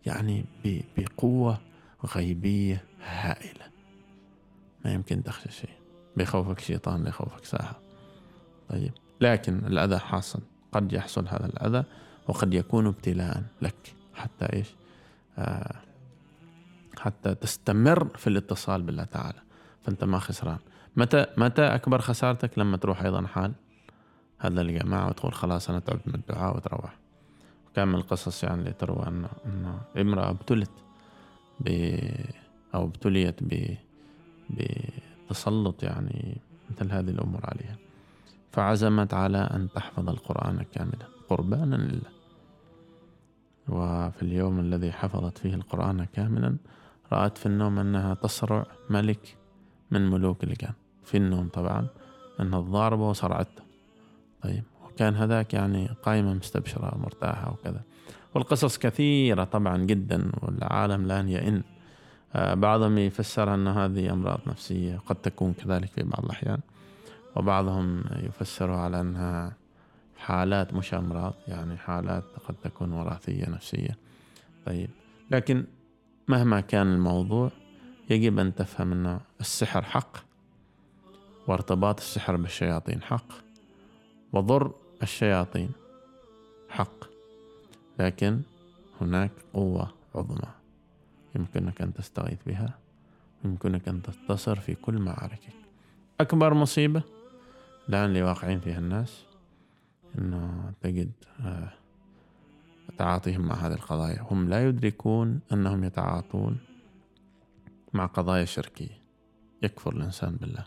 [0.07, 0.45] يعني
[0.97, 1.59] بقوة
[2.17, 3.67] غيبية هائلة.
[4.85, 5.77] ما يمكن تخشى شيء
[6.17, 7.77] بيخوفك شيطان بيخوفك ساحر.
[8.69, 8.93] طيب.
[9.21, 10.41] لكن الأذى حاصل.
[10.73, 11.85] قد يحصل هذا الأذى
[12.29, 14.75] وقد يكون ابتلاء لك حتى إيش؟
[15.39, 15.75] آه
[16.99, 19.43] حتى تستمر في الاتصال بالله تعالى.
[19.83, 20.59] فأنت ما خسران.
[20.97, 23.53] متى متى أكبر خسارتك؟ لما تروح أيضا حال
[24.39, 26.97] هذا الجماعة وتقول خلاص أنا تعبت من الدعاء وتروح.
[27.77, 30.71] كان من القصص يعني اللي تروى أنه, أنه امرأة ابتلت
[31.61, 31.69] ب
[32.75, 33.77] أو ابتليت ب
[34.51, 36.37] بتسلط يعني
[36.71, 37.77] مثل هذه الأمور عليها.
[38.57, 42.17] فعزمت على أن تحفظ القرآن كاملا قربانا لله.
[43.69, 46.57] وفي اليوم الذي حفظت فيه القرآن كاملا
[47.13, 49.37] رأت في النوم أنها تصرع ملك
[49.91, 50.73] من ملوك اللي كان
[51.05, 51.87] في النوم طبعا
[52.41, 53.63] أنها ضاربة وصرعته
[54.43, 54.63] طيب
[54.97, 57.81] كان هذاك يعني قائمة مستبشرة مرتاحة وكذا.
[58.35, 61.63] والقصص كثيرة طبعا جدا والعالم الآن يئن.
[62.35, 66.59] آه، بعضهم يفسرها أن هذه أمراض نفسية قد تكون كذلك في بعض الأحيان.
[67.37, 69.57] وبعضهم يفسرها على أنها
[70.17, 73.99] حالات مش أمراض يعني حالات قد تكون وراثية نفسية.
[74.67, 74.91] طيب
[75.31, 75.65] لكن
[76.29, 77.51] مهما كان الموضوع
[78.11, 80.17] يجب أن تفهم أن السحر حق
[81.47, 83.33] وارتباط السحر بالشياطين حق
[84.33, 85.71] وضر الشياطين
[86.69, 87.05] حق.
[87.99, 88.41] لكن
[89.01, 90.51] هناك قوة عظمى
[91.35, 92.79] يمكنك أن تستغيث بها
[93.45, 95.57] يمكنك أن تنتصر في كل معاركك.
[96.21, 97.03] أكبر مصيبة
[97.89, 99.25] الآن اللي واقعين فيها الناس
[100.19, 101.73] أنه تجد آه،
[102.99, 104.27] تعاطيهم مع هذه القضايا.
[104.31, 106.59] هم لا يدركون أنهم يتعاطون
[107.93, 109.07] مع قضايا شركية.
[109.63, 110.65] يكفر الإنسان بالله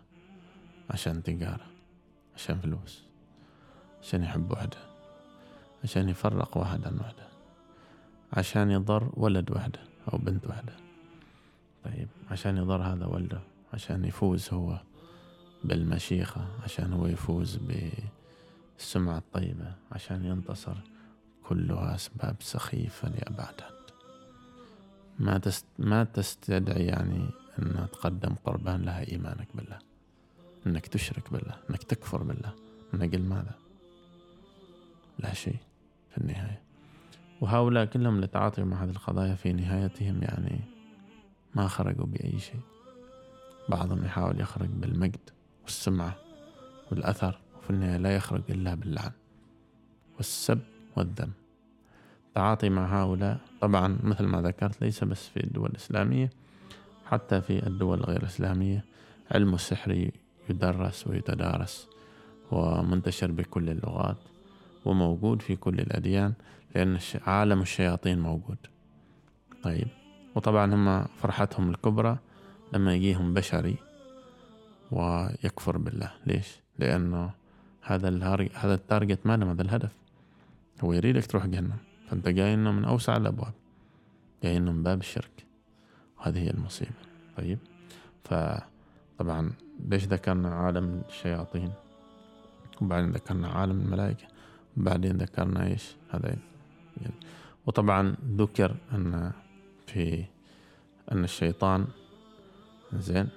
[0.89, 1.65] عشان تجارة
[2.35, 3.03] عشان فلوس
[4.01, 4.77] عشان يحب وحده
[5.83, 7.27] عشان يفرق واحد عن وحده
[8.33, 9.79] عشان يضر ولد وحده
[10.13, 10.73] أو بنت وحده.
[11.85, 13.41] طيب عشان يضر هذا ولده
[13.73, 14.79] عشان يفوز هو.
[15.63, 17.59] بالمشيخة عشان هو يفوز
[18.77, 20.77] بالسمعة الطيبة عشان ينتصر
[21.43, 23.73] كلها أسباب سخيفة لأبعد حد
[25.19, 29.79] ما تست ما تستدعي يعني أن تقدم قربان لها إيمانك بالله
[30.67, 32.53] أنك تشرك بالله أنك تكفر بالله
[32.93, 33.55] أجل ماذا؟
[35.19, 35.57] لا شيء
[36.09, 36.61] في النهاية.
[37.41, 40.59] وهؤلاء كلهم اللي تعاطوا مع هذه القضايا في نهايتهم يعني
[41.55, 42.61] ما خرجوا بأي شيء.
[43.69, 45.29] بعضهم يحاول يخرج بالمجد.
[45.69, 46.15] والسمعة
[46.91, 49.11] والأثر وفي النهاية لا يخرج إلا باللعن
[50.17, 50.59] والسب
[50.95, 51.31] والذم.
[52.27, 56.29] التعاطي مع هؤلاء طبعا مثل ما ذكرت ليس بس في الدول الإسلامية
[57.05, 58.85] حتى في الدول الغير الإسلامية
[59.31, 60.11] علم السحر
[60.49, 61.87] يدرس ويتدارس
[62.51, 64.17] ومنتشر بكل اللغات
[64.85, 66.33] وموجود في كل الأديان
[66.75, 68.57] لأن عالم الشياطين موجود.
[69.63, 69.87] طيب
[70.35, 72.17] وطبعا هم فرحتهم الكبرى
[72.73, 73.88] لما يجيهم بشري
[74.91, 76.11] ويكفر بالله.
[76.25, 77.31] ليش؟ لأنه
[77.81, 78.09] هذا
[78.53, 79.95] هذا التارجت ما هذا الهدف.
[80.81, 81.77] هو يريدك تروح جهنم.
[82.09, 83.53] فأنت جاي إنه من أوسع الأبواب.
[84.43, 85.45] جاي إنه من باب الشرك.
[86.19, 86.91] وهذه هي المصيبة.
[87.37, 87.59] طيب؟
[88.23, 89.51] فطبعا
[89.89, 91.71] ليش ذكرنا عالم الشياطين؟
[92.81, 94.27] وبعدين ذكرنا عالم الملائكة.
[94.77, 96.35] وبعدين ذكرنا إيش؟ هذا
[97.01, 97.13] يعني.
[97.65, 99.31] وطبعا ذكر أن
[99.87, 100.25] في
[101.11, 101.87] أن الشيطان
[102.93, 103.29] زين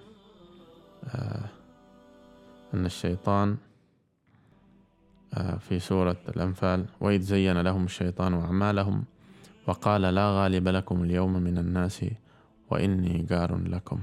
[2.75, 3.57] أن الشيطان
[5.35, 9.05] آه في سورة الأنفال وإذ زين لهم الشيطان أعمالهم
[9.67, 12.05] وقال لا غالب لكم اليوم من الناس
[12.71, 13.99] وإني جار لكم.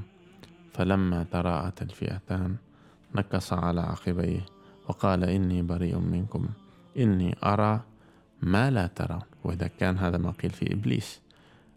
[0.73, 2.55] فلما تراءت الفئتان
[3.15, 4.45] نكص على عقبيه
[4.87, 6.49] وقال إني بريء منكم
[6.97, 7.81] إني أرى
[8.41, 11.21] ما لا ترون وإذا كان هذا ما قيل في إبليس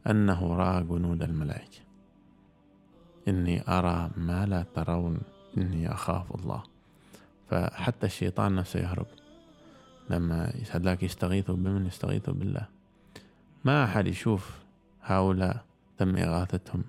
[0.06, 1.78] أنه رأى جنود الملائكة.
[3.28, 5.18] إني أرى ما لا ترون
[5.58, 6.62] إني أخاف الله.
[7.50, 9.06] فحتى الشيطان نفسه يهرب.
[10.10, 12.66] لما هذاك يستغيثوا بمن يستغيثوا بالله.
[13.64, 14.50] ما أحد يشوف
[15.02, 15.64] هؤلاء
[15.98, 16.84] تم إغاثتهم.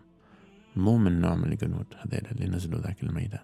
[0.76, 3.44] مو من نوع من الجنود هذيل اللي نزلوا ذاك الميدان.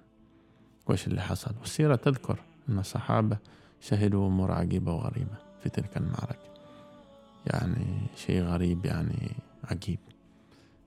[0.88, 3.38] وش اللي حصل؟ والسيرة تذكر أن الصحابة
[3.82, 6.50] شهدوا أمور عجيبة وغريبة في تلك المعركة.
[7.46, 9.32] يعني شيء غريب يعني
[9.64, 10.00] عجيب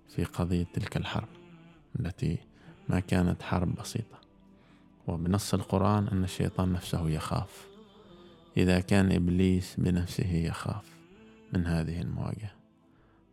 [0.09, 1.29] في قضية تلك الحرب.
[2.01, 2.39] التي
[2.89, 4.21] ما كانت حرب بسيطة.
[5.07, 7.69] وبنص القرآن أن الشيطان نفسه يخاف.
[8.57, 10.85] إذا كان إبليس بنفسه يخاف
[11.53, 12.55] من هذه المواجهة.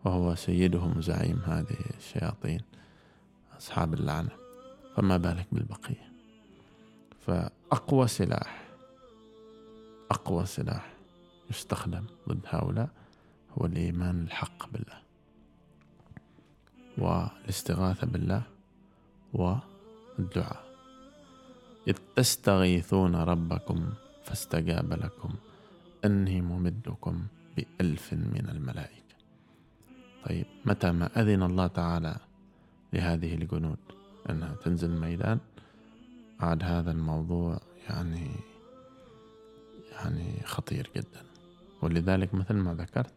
[0.05, 2.61] وهو سيدهم زعيم هذه الشياطين
[3.57, 4.31] أصحاب اللعنة.
[4.95, 6.11] فما بالك بالبقية؟
[7.19, 8.69] فأقوى سلاح
[10.11, 10.93] أقوى سلاح
[11.49, 12.89] يستخدم ضد هؤلاء
[13.51, 15.08] هو الإيمان الحق بالله.
[16.99, 18.43] والاستغاثة بالله
[19.33, 20.63] والدعاء.
[21.87, 23.89] إذ تستغيثون ربكم
[24.23, 25.33] فاستجاب لكم.
[26.05, 27.23] أني ممدكم
[27.57, 29.15] بألف من الملائكة.
[30.25, 32.15] طيب متى ما أذن الله تعالى
[32.93, 33.77] لهذه الجنود
[34.29, 35.39] أنها تنزل الميدان
[36.39, 37.59] عاد هذا الموضوع
[37.89, 38.31] يعني
[39.91, 41.23] يعني خطير جدا.
[41.81, 43.13] ولذلك مثل ما ذكرت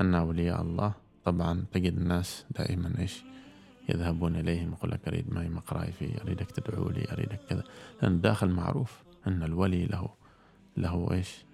[0.00, 0.92] أن أولياء الله
[1.30, 3.22] طبعا تجد الناس دائما إيش
[3.88, 7.64] يذهبون إليهم يقول لك أريد معي مقراي فيه أريدك تدعو لي أريدك كذا.
[8.02, 10.08] لأن الداخل معروف أن الولي له
[10.76, 11.44] له إيش؟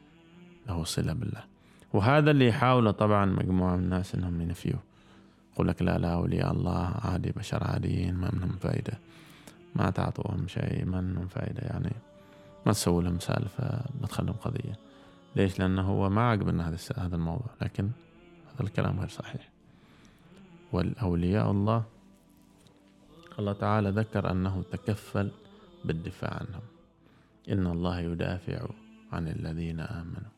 [0.69, 1.45] له صلة بالله.
[1.93, 4.83] وهذا اللي يحاولوا طبعا مجموعة من الناس إنهم ينفيوه.
[5.53, 8.99] يقول لك لا لا أولياء الله عادي بشر عاديين ما منهم فايدة.
[9.75, 11.93] ما تعطوهم شيء ما منهم فايدة يعني.
[12.67, 14.79] ما تسووا لهم سالفة ما تخلهم قضية.
[15.37, 17.91] ليش؟ لأنه هو ما هذا هذا الموضوع لكن
[18.55, 19.54] هذا الكلام غير صحيح.
[20.75, 21.85] والأولياء الله.
[23.39, 25.31] الله تعالى ذكر أنه تكفل
[25.85, 26.63] بالدفاع عنهم.
[27.49, 28.67] إن الله يدافع
[29.13, 30.35] عن الذين آمنوا.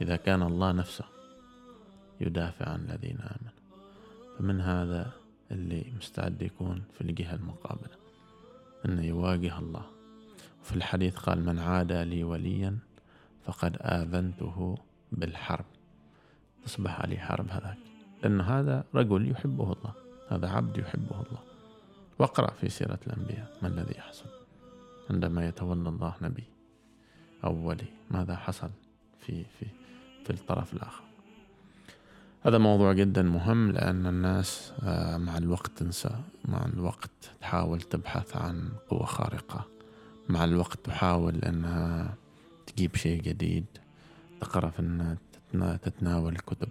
[0.00, 1.04] إذا كان الله نفسه
[2.20, 3.58] يدافع عن الذين آمنوا.
[4.38, 5.12] فمن هذا
[5.50, 7.96] اللي مستعد يكون في الجهة المقابلة.
[8.86, 9.86] أنه يواجه الله.
[10.62, 12.78] وفي الحديث قال من عادى لي وليا
[13.44, 14.78] فقد آذنته
[15.12, 15.64] بالحرب.
[16.64, 17.78] تصبح عليه حرب هذاك.
[18.22, 19.92] لأن هذا رجل يحبه الله
[20.28, 21.42] هذا عبد يحبه الله.
[22.18, 24.26] واقرأ في سيرة الأنبياء ما الذي يحصل
[25.10, 26.44] عندما يتولى الله نبي
[27.44, 28.70] أو ولي ماذا حصل
[29.20, 29.66] في في
[30.24, 31.02] في الطرف الآخر.
[32.42, 38.68] هذا موضوع جدا مهم لأن الناس آه، مع الوقت تنسى مع الوقت تحاول تبحث عن
[38.88, 39.66] قوة خارقة.
[40.28, 42.14] مع الوقت تحاول أنها
[42.66, 43.64] تجيب شيء جديد
[44.40, 45.18] تقرأ في النت
[45.82, 46.68] تتناول كتب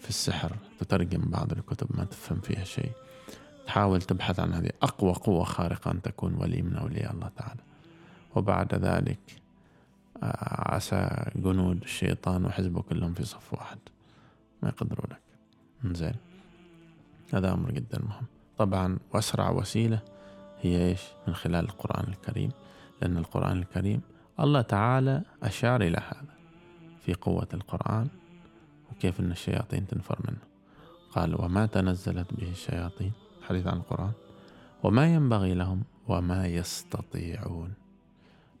[0.00, 2.90] في السحر تترجم بعض الكتب ما تفهم فيها شيء.
[3.66, 7.60] تحاول تبحث عن هذه أقوى قوة خارقة أن تكون ولي من أولياء الله تعالى.
[8.36, 9.18] وبعد ذلك
[10.22, 13.78] آه، عسى جنود الشيطان وحزبه كلهم في صف واحد.
[14.62, 15.20] ما يقدروا لك.
[15.96, 16.14] زين
[17.34, 18.26] هذا أمر جدا مهم.
[18.58, 20.00] طبعا وأسرع وسيلة
[20.62, 22.50] هي إيش؟ من خلال القرآن الكريم.
[23.02, 24.00] لأن القرآن الكريم
[24.40, 26.34] الله تعالى أشار إلى هذا
[27.00, 28.08] في قوة القرآن.
[28.98, 30.42] وكيف أن الشياطين تنفر منه؟
[31.10, 34.12] قال وما تنزلت به الشياطين؟ حديث عن القرآن.
[34.82, 37.72] وما ينبغي لهم وما يستطيعون.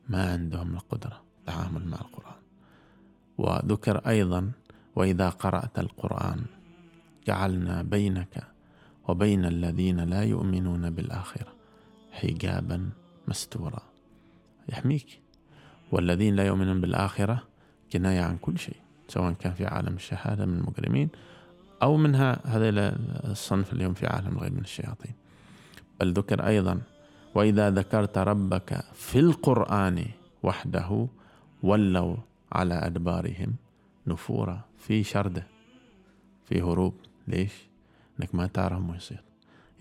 [0.08, 2.40] ما عندهم القدرة التعامل مع القرآن.
[3.38, 4.50] وذكر أيضا
[4.96, 6.44] وإذا قرأت القرآن
[7.26, 8.46] جعلنا بينك
[9.08, 11.52] وبين الذين لا يؤمنون بالآخرة
[12.12, 12.90] حجابا
[13.28, 13.82] مستورا.
[14.68, 15.20] يحميك.
[15.92, 17.42] والذين لا يؤمنون بالآخرة
[17.92, 18.87] كناية عن كل شيء.
[19.08, 21.08] سواء كان في عالم الشهادة من المجرمين
[21.82, 22.68] أو منها هذا
[23.30, 25.14] الصنف اليوم في عالم الغيب من الشياطين.
[26.00, 26.80] بل ذكر أيضا
[27.34, 30.06] وإذا ذكرت ربك في القرآن
[30.42, 31.06] وحده
[31.62, 32.16] ولوا
[32.52, 33.54] على أدبارهم
[34.06, 35.46] نفورا في شردة.
[36.44, 36.94] في هروب.
[37.28, 37.52] ليش؟
[38.20, 39.22] انك ما تعرف ما يصير.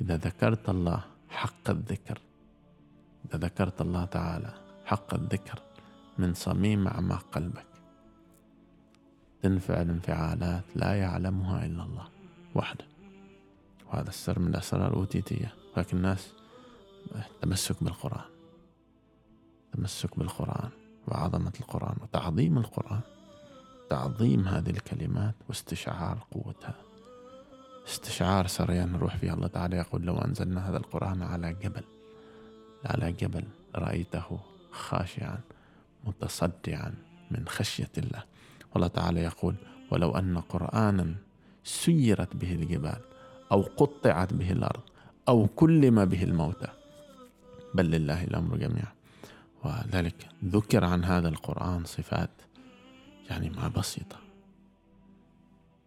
[0.01, 2.19] إذا ذكرت الله حق الذكر
[3.25, 4.53] إذا ذكرت الله تعالى
[4.85, 5.59] حق الذكر
[6.17, 7.76] من صميم أعماق قلبك.
[9.41, 12.07] تنفعل انفعالات لا يعلمها إلا الله
[12.55, 12.85] وحده.
[13.87, 15.53] وهذا السر من الاسرار الأوتيتية.
[15.77, 16.33] لكن الناس
[17.41, 18.25] تمسك بالقرآن.
[19.73, 20.69] تمسك بالقرآن
[21.07, 23.01] وعظمة القرآن وتعظيم القرآن.
[23.89, 26.75] تعظيم هذه الكلمات واستشعار قوتها.
[27.87, 29.33] استشعار سريان الروح فيها.
[29.33, 31.83] الله تعالى يقول لو أنزلنا هذا القرآن على جبل
[32.85, 33.43] على جبل
[33.75, 34.39] رأيته
[34.71, 35.39] خاشعا
[36.03, 36.93] متصدعا
[37.31, 38.23] من خشية الله.
[38.73, 39.55] والله تعالى يقول
[39.91, 41.15] ولو أن قرآنا
[41.63, 43.01] سيرت به الجبال
[43.51, 44.81] أو قطعت به الأرض
[45.27, 46.67] أو كلم به الموتى.
[47.73, 48.93] بل لله الأمر جميعا.
[49.63, 52.29] وذلك ذكر عن هذا القرآن صفات
[53.29, 54.17] يعني ما بسيطة.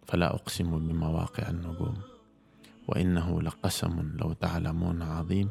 [0.06, 1.94] فلا أقسم بمواقع النجوم.
[2.88, 5.48] وإنه لقسم لو تعلمون عظيم.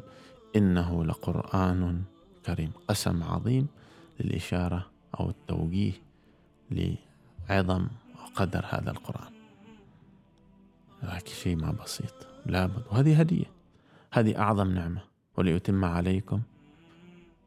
[0.56, 2.02] إنه لقرآن
[2.46, 2.72] كريم.
[2.88, 3.66] قسم عظيم
[4.20, 4.86] للإشارة
[5.20, 5.92] أو التوجيه
[7.50, 9.32] لعظم وقدر هذا القرآن.
[11.02, 12.14] لكن شيء ما بسيط
[12.46, 12.82] لابد.
[12.90, 13.50] وهذه هدية.
[14.12, 15.00] هذه أعظم نعمة.
[15.36, 16.40] ولأتم عليكم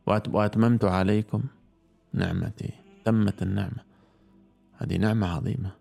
[0.06, 1.44] وأتممت عليكم
[2.14, 2.70] نعمتي.
[3.06, 3.84] تمت النعمة.
[4.78, 5.72] هذه نعمة عظيمة.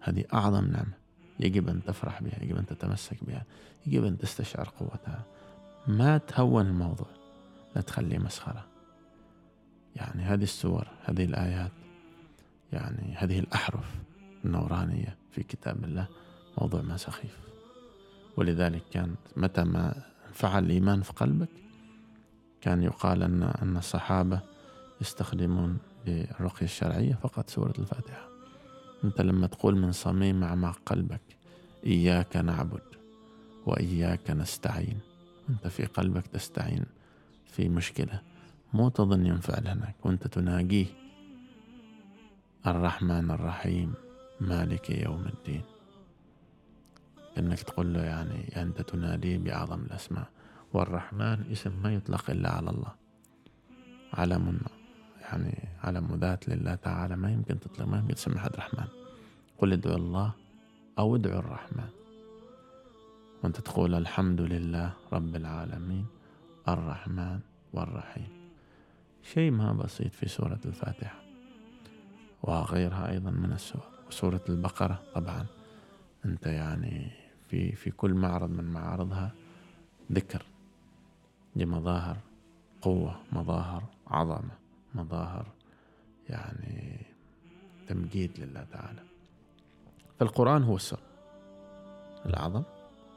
[0.00, 0.96] هذه أعظم نعمة.
[1.40, 3.44] يجب أن تفرح بها يجب أن تتمسك بها
[3.86, 5.24] يجب أن تستشعر قوتها.
[5.86, 7.08] ما تهون الموضوع.
[7.76, 8.66] لا تخليه مسخرة.
[9.96, 11.72] يعني هذه السور هذه الآيات
[12.76, 13.94] يعني هذه الأحرف
[14.44, 16.08] النورانية في كتاب الله
[16.60, 17.38] موضوع ما سخيف.
[18.36, 21.48] ولذلك كان متى ما فعل الإيمان في قلبك
[22.60, 24.40] كان يقال أن أن الصحابة
[25.00, 28.28] يستخدمون للرقية الشرعية فقط سورة الفاتحة.
[29.04, 31.20] أنت لما تقول من صميم أعماق قلبك
[31.86, 32.82] إياك نعبد
[33.66, 34.98] وإياك نستعين.
[35.50, 36.84] أنت في قلبك تستعين
[37.46, 38.20] في مشكلة
[38.72, 40.86] مو تظن ينفعل هناك وأنت تناجيه.
[42.66, 43.94] الرحمن الرحيم
[44.40, 45.62] مالك يوم الدين.
[47.38, 50.28] إنك تقول له يعني أنت تناديه بأعظم الأسماء.
[50.72, 52.92] والرحمن اسم ما يطلق إلا على الله.
[54.14, 54.60] علم
[55.22, 57.16] يعني علم ذات لله تعالى.
[57.16, 58.88] ما يمكن تطلق ما يمكن تسمي حد رحمن.
[59.58, 60.32] قل ادعوا الله
[60.98, 61.88] أو ادعوا الرحمن.
[63.42, 66.06] وأنت تقول الحمد لله رب العالمين
[66.68, 67.40] الرحمن
[67.72, 68.28] والرحيم.
[69.22, 71.25] شيء ما بسيط في سورة الفاتحة.
[72.46, 73.82] وغيرها أيضا من السور.
[74.08, 75.46] وسورة البقرة طبعا.
[76.24, 77.10] أنت يعني
[77.48, 79.32] في في كل معرض من معارضها
[80.12, 80.42] ذكر
[81.56, 82.16] لمظاهر
[82.82, 84.58] قوة مظاهر عظمة
[84.94, 85.46] مظاهر
[86.28, 87.06] يعني
[87.88, 89.02] تمجيد لله تعالى.
[90.18, 91.00] فالقرآن هو السر
[92.26, 92.62] الأعظم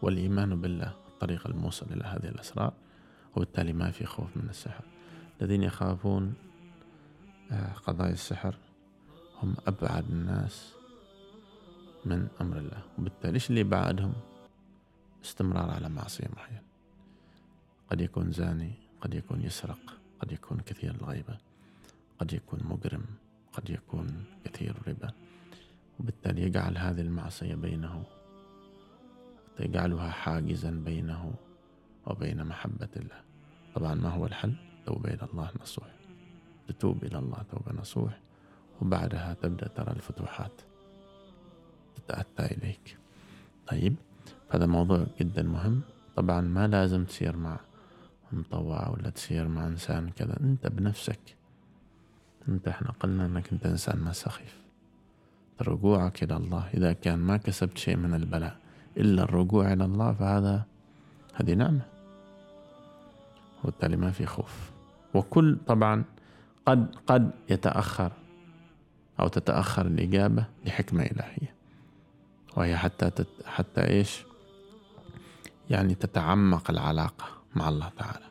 [0.02, 2.74] والإيمان بالله الطريق الموصل إلى هذه الأسرار.
[3.36, 4.84] وبالتالي ما في خوف من السحر.
[5.42, 6.34] الذين يخافون
[7.52, 8.56] آه، قضايا السحر
[9.44, 10.74] هم أبعد الناس
[12.06, 12.84] من أمر الله.
[13.00, 14.14] وبالتالي إيش اللي بعدهم
[15.26, 16.62] استمرار على معصية معينة.
[17.92, 18.72] قد يكون زاني
[19.02, 19.80] قد يكون يسرق
[20.20, 21.38] قد يكون كثير الغيبة
[22.20, 23.06] قد يكون مجرم
[23.54, 25.12] قد يكون كثير الربا
[26.00, 28.04] وبالتالي يجعل هذه المعصية بينه
[29.60, 31.34] يجعلها حاجزا بينه
[32.08, 33.22] وبين محبة الله.
[33.76, 35.88] طبعا ما هو الحل؟ توبة إلى الله نصوح.
[36.68, 38.20] تتوب إلى الله توبة نصوح.
[38.82, 40.52] وبعدها تبدأ ترى الفتوحات
[41.96, 42.98] تتأتى إليك.
[43.68, 43.96] طيب
[44.50, 45.82] هذا موضوع جدا مهم.
[46.16, 47.60] طبعا ما لازم تسير مع
[48.32, 50.40] مطوع ولا تسير مع إنسان كذا.
[50.40, 51.20] أنت بنفسك.
[52.50, 54.58] أنت إحنا قلنا أنك أنت إنسان ما سخيف.
[55.62, 56.70] رجوعك إلى الله.
[56.74, 58.58] إذا كان ما كسبت شيء من البلاء
[58.98, 60.64] إلا الرجوع إلى الله فهذا
[61.34, 61.86] هذه نعمة.
[63.64, 64.72] وبالتالي ما في خوف.
[65.14, 66.04] وكل طبعا
[66.66, 68.12] قد قد يتأخر
[69.20, 71.56] أو تتأخر الإجابة لحكمة إلهية.
[72.58, 74.24] وهي حتى تت حتى إيش؟
[75.70, 78.26] يعني تتعمق العلاقة مع الله تعالى.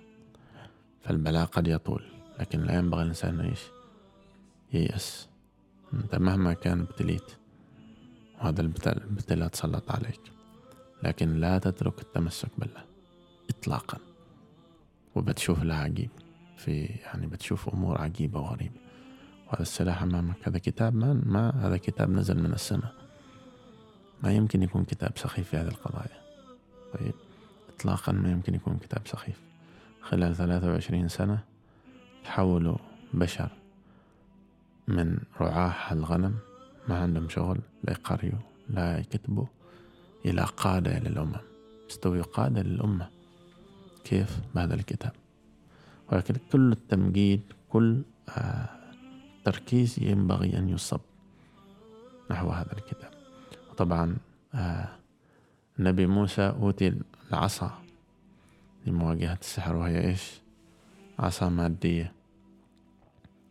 [1.02, 2.04] فالبلاء قد يطول
[2.40, 3.60] لكن لا ينبغي الإنسان إيش؟
[4.72, 5.28] ييأس.
[5.94, 7.32] أنت مهما كان ابتليت
[8.40, 10.20] وهذا الابتلاء تسلط عليك.
[11.02, 12.84] لكن لا تترك التمسك بالله
[13.50, 13.98] إطلاقا.
[15.14, 16.10] وبتشوف لها عجيب
[16.56, 18.87] في يعني بتشوف أمور عجيبة وغريبة.
[19.48, 20.48] وهذا السلاح أمامك.
[20.48, 22.94] هذا كتاب ما, ما هذا كتاب نزل من السماء.
[24.22, 26.20] ما يمكن يكون كتاب سخيف في هذه القضايا.
[26.98, 27.14] طيب
[27.76, 29.40] إطلاقا ما يمكن يكون كتاب سخيف.
[30.02, 31.38] خلال ثلاثة وعشرين سنة
[32.24, 32.76] تحولوا
[33.14, 33.48] بشر
[34.88, 36.34] من رعاة الغنم
[36.88, 38.38] ما عندهم شغل لا يقريوا
[38.68, 39.46] لا يكتبوا
[40.26, 41.36] إلى قادة للأمم.
[41.90, 43.08] استوي قادة للأمة.
[44.04, 45.12] كيف؟ بهذا الكتاب.
[46.12, 48.77] ولكن كل التمجيد كل آه
[49.44, 51.00] تركيز ينبغي أن يصب
[52.30, 53.10] نحو هذا الكتاب.
[53.70, 54.16] وطبعا
[54.54, 54.88] آه
[55.78, 56.94] النبي موسى أوتي
[57.30, 57.82] العصا
[58.86, 60.40] لمواجهة السحر وهي إيش؟
[61.18, 62.12] عصا مادية.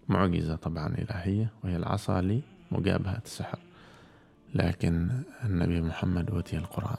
[0.07, 2.21] معجزة طبعا إلهية وهي العصا
[2.71, 3.59] لمجابهة السحر.
[4.55, 5.09] لكن
[5.43, 6.97] النبي محمد أوتي القرآن.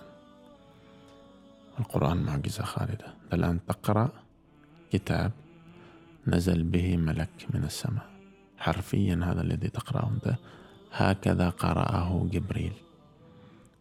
[1.81, 3.15] القرآن معجزة خالدة.
[3.33, 4.11] الآن تقرأ
[4.93, 5.33] كتاب
[6.27, 8.18] نزل به ملك من السماء.
[8.59, 10.35] حرفيا هذا الذي تقرأه أنت.
[10.93, 12.73] هكذا قرأه جبريل.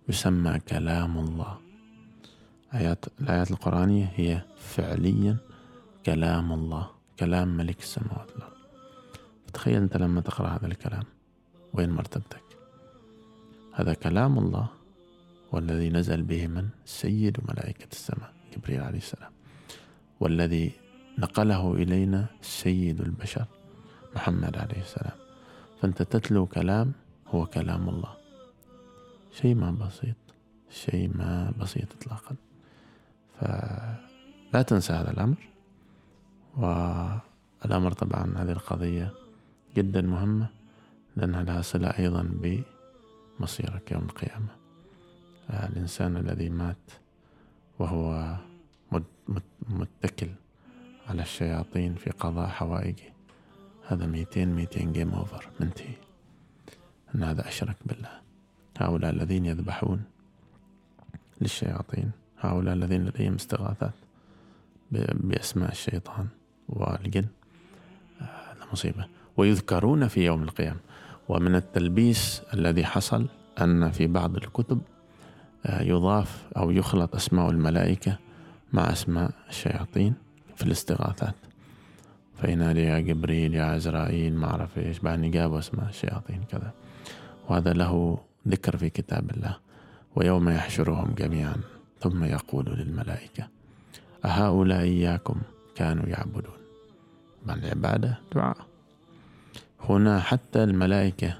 [0.09, 1.57] يسمى كلام الله.
[2.73, 5.38] آيات الآيات القرآنية هي فعليا
[6.05, 6.89] كلام الله.
[7.19, 8.57] كلام ملك السماوات والأرض.
[9.53, 11.03] تخيل أنت لما تقرأ هذا الكلام
[11.73, 12.43] وين مرتبتك؟
[13.73, 14.67] هذا كلام الله
[15.51, 19.32] والذي نزل به من؟ سيد ملائكة السماء جبريل عليه السلام.
[20.19, 20.71] والذي
[21.17, 23.45] نقله إلينا سيد البشر.
[24.18, 25.18] محمد عليه السلام.
[25.82, 26.91] فأنت تتلو كلام
[27.28, 28.13] هو كلام الله.
[29.32, 30.15] شيء ما بسيط
[30.70, 32.36] شيء ما بسيط إطلاقا.
[33.39, 35.38] فلا تنسى هذا الأمر.
[36.57, 39.13] والأمر طبعا هذه القضية
[39.76, 40.49] جدا مهمة
[41.15, 42.24] لأنها لها صلة أيضا
[43.39, 44.53] بمصيرك يوم القيامة.
[45.49, 46.86] الإنسان الذي مات
[47.80, 48.36] وهو
[49.70, 50.30] متكل
[51.07, 53.16] على الشياطين في قضاء حوائجه.
[53.88, 55.93] هذا ميتين ميتين جيم أوفر منتهي.
[57.15, 58.09] أن هذا أشرك بالله.
[58.77, 60.03] هؤلاء الذين يذبحون
[61.41, 63.93] للشياطين هؤلاء الذين لديهم استغاثات
[64.91, 66.27] بأسماء الشيطان
[66.69, 67.25] والجن.
[68.19, 69.07] هذا مصيبة.
[69.38, 70.79] ويذكرون في يوم القيامة.
[71.29, 73.27] ومن التلبيس الذي حصل
[73.61, 74.81] أن في بعض الكتب
[75.65, 78.17] آه، يضاف أو يخلط أسماء الملائكة
[78.73, 80.13] مع أسماء الشياطين
[80.55, 81.35] في الاستغاثات.
[82.41, 86.71] فينادي يا جبريل يا عزرائيل ما أعرف إيش بعدين جابوا أسماء الشياطين كذا.
[87.49, 89.57] وهذا له ذكر في كتاب الله
[90.15, 91.55] ويوم يحشرهم جميعا
[91.99, 93.47] ثم يقول للملائكة
[94.25, 95.41] أهؤلاء إياكم
[95.75, 96.57] كانوا يعبدون.
[97.45, 98.57] مع العبادة دعاء.
[99.89, 101.38] هنا حتى الملائكة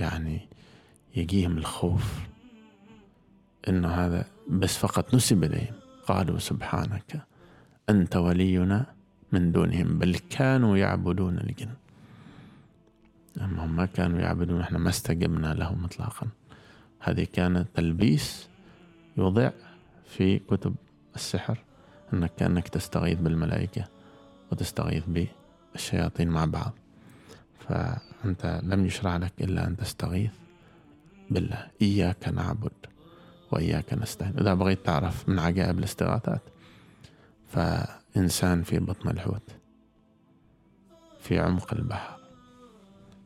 [0.00, 0.40] يعني
[1.16, 2.18] يجيهم الخوف
[3.68, 5.74] إنه هذا بس فقط نسب إليهم.
[6.06, 7.20] قالوا سبحانك
[7.90, 8.86] أنت ولينا
[9.32, 11.70] من دونهم بل كانوا يعبدون الجن.
[13.40, 16.26] أما هم ما كانوا يعبدون إحنا ما استجبنا لهم إطلاقا.
[17.00, 18.48] هذه كانت تلبيس
[19.16, 19.50] يوضع
[20.06, 20.74] في كتب
[21.14, 21.58] السحر
[22.12, 23.84] أنك كأنك تستغيث بالملائكة
[24.52, 25.04] وتستغيث
[25.74, 26.72] بالشياطين مع بعض.
[27.68, 30.32] فأنت لم يشرع لك إلا أن تستغيث
[31.30, 31.66] بالله.
[31.82, 32.72] إياك نعبد
[33.52, 34.38] وإياك نستعين.
[34.38, 36.42] إذا بغيت تعرف من عجائب الاستغاثات
[38.18, 39.50] فإنسان في بطن الحوت
[41.20, 42.18] في عمق البحر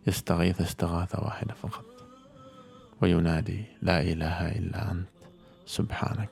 [0.06, 1.84] يستغيث استغاثة واحدة فقط
[3.00, 5.08] وينادي لا إله إلا أنت
[5.66, 6.30] سبحانك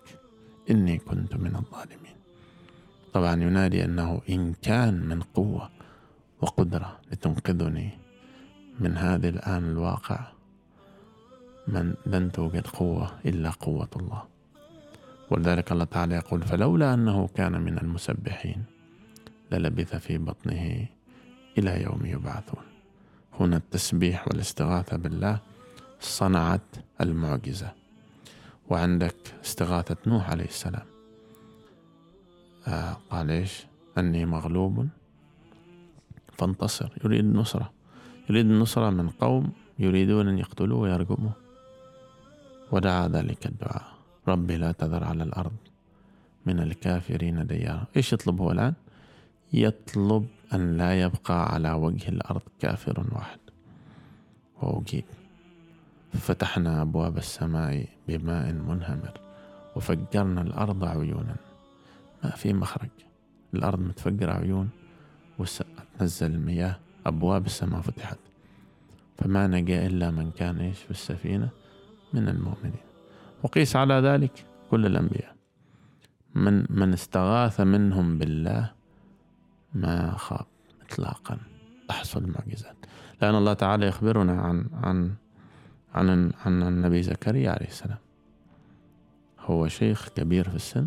[0.71, 2.17] إني كنت من الظالمين.
[3.13, 5.71] طبعا ينادي أنه إن كان من قوة
[6.41, 7.91] وقدرة لتنقذني
[8.81, 10.33] من هذه الآن الواقع
[11.69, 14.30] من لن توجد قوة إلا قوة الله.
[15.31, 18.65] ولذلك الله تعالى يقول فلولا أنه كان من المسبحين
[19.53, 20.87] للبث في بطنه
[21.59, 22.65] إلى يوم يبعثون.
[23.41, 25.39] هنا التسبيح والاستغاثة بالله
[26.01, 27.73] صنعت المعجزة.
[28.71, 30.87] وعندك استغاثة نوح عليه السلام.
[32.69, 33.67] آه قال إيش؟
[33.99, 34.89] أني مغلوب
[36.33, 36.93] فانتصر.
[37.05, 37.73] يريد النصرة.
[38.31, 41.33] يريد النصرة من قوم يريدون أن يقتلوه ويرجموه.
[42.73, 43.90] ودعا ذلك الدعاء.
[44.29, 45.57] ربي لا تذر على الأرض
[46.47, 47.85] من الكافرين ديارا.
[47.97, 48.75] إيش يطلب هو الآن؟
[49.53, 53.39] يطلب أن لا يبقى على وجه الأرض كافر واحد.
[54.63, 55.05] وأجيب
[56.13, 59.21] ففتحنا أبواب السماء بماء منهمر
[59.77, 61.37] وفجرنا الأرض عيونا.
[62.25, 62.91] ما في مخرج.
[63.55, 64.69] الأرض متفجرة عيون
[65.39, 68.19] وتنزل المياه أبواب السماء فتحت.
[69.19, 71.49] فما نجا إلا من كان إيش في السفينة؟
[72.13, 72.90] من المؤمنين.
[73.43, 75.37] وقيس على ذلك كل الأنبياء.
[76.35, 78.73] من من استغاث منهم بالله
[79.75, 80.47] ما خاب
[80.83, 81.39] إطلاقا.
[81.89, 82.77] تحصل معجزات
[83.23, 85.15] لأن الله تعالى يخبرنا عن عن
[85.95, 87.99] عن عن النبي زكريا عليه السلام.
[89.41, 90.87] هو شيخ كبير في السن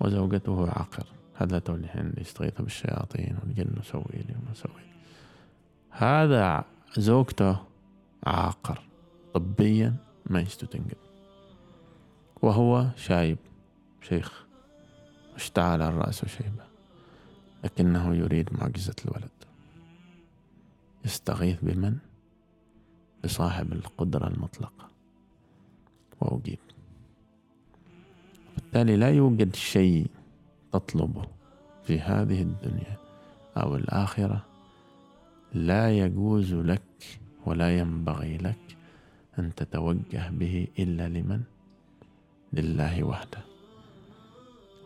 [0.00, 1.06] وزوجته عاقر.
[1.34, 4.82] هذا توليهن يستغيث بالشياطين والجن وسوي لي وما سوي
[5.90, 6.64] هذا
[6.98, 7.56] زوجته
[8.26, 8.82] عاقر.
[9.34, 9.96] طبيا
[10.26, 11.11] ما يستتنقل.
[12.42, 13.38] وهو شايب
[14.00, 14.44] شيخ.
[15.34, 16.64] اشتعل الرأس شيبة
[17.64, 19.30] لكنه يريد معجزة الولد.
[21.04, 21.96] يستغيث بمن؟
[23.24, 24.88] بصاحب القدرة المطلقة.
[26.20, 26.58] وأجيب.
[28.56, 30.06] بالتالي لا يوجد شيء
[30.72, 31.26] تطلبه
[31.84, 32.96] في هذه الدنيا
[33.56, 34.44] أو الآخرة.
[35.54, 38.76] لا يجوز لك ولا ينبغي لك
[39.38, 41.42] أن تتوجه به إلا لمن؟
[42.52, 43.38] لله وحده.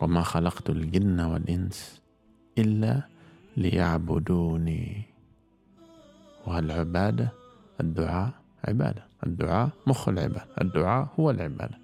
[0.01, 2.01] وما خلقت الجن والإنس
[2.57, 3.01] إلا
[3.57, 5.01] ليعبدوني.
[6.47, 7.29] والعبادة
[7.81, 8.31] الدعاء
[8.67, 9.03] عبادة.
[9.25, 10.45] الدعاء مخ العبادة.
[10.61, 11.77] الدعاء هو العبادة.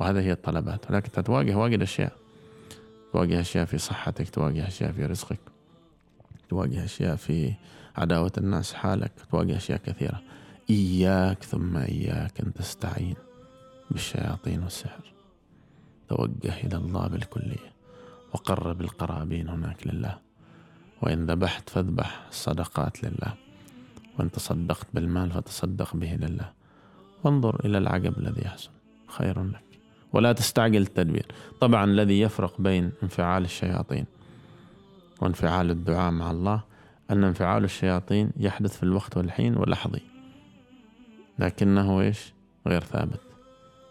[0.00, 0.90] وهذه هي الطلبات.
[0.90, 2.12] ولكن تتواجه واجد أشياء.
[3.12, 4.30] تواجه أشياء في صحتك.
[4.30, 5.40] تواجه أشياء في رزقك.
[6.48, 7.52] تواجه أشياء في
[7.96, 9.12] عداوة الناس حالك.
[9.30, 10.22] تواجه أشياء كثيرة.
[10.70, 13.16] إياك ثم إياك أن تستعين.
[13.90, 15.12] بالشياطين والسحر.
[16.08, 17.72] توجه إلى الله بالكلية
[18.32, 20.18] وقرب القرابين هناك لله.
[21.02, 23.34] وإن ذبحت فاذبح الصدقات لله.
[24.18, 26.52] وإن تصدقت بالمال فتصدق به لله.
[27.24, 28.70] وانظر إلى العجب الذي يحصل.
[29.06, 29.64] خير لك.
[30.12, 31.26] ولا تستعجل التدبير.
[31.60, 34.06] طبعا الذي يفرق بين انفعال الشياطين
[35.20, 36.64] وانفعال الدعاء مع الله
[37.10, 40.00] أن انفعال الشياطين يحدث في الوقت والحين واللحظي
[41.38, 42.32] لكنه إيش؟
[42.66, 43.20] غير ثابت.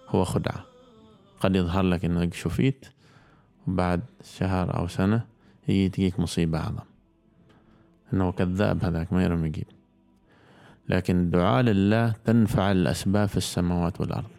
[0.09, 0.65] هو خدعة.
[1.39, 2.85] قد يظهر لك أنك شفيت
[3.67, 5.25] وبعد شهر أو سنة
[5.65, 6.83] هي تجيك مصيبة أعظم.
[8.13, 9.67] أنه كذاب هذاك ما يرمي يجيب.
[10.89, 14.29] لكن الدعاء لله تنفع الأسباب في السماوات والأرض.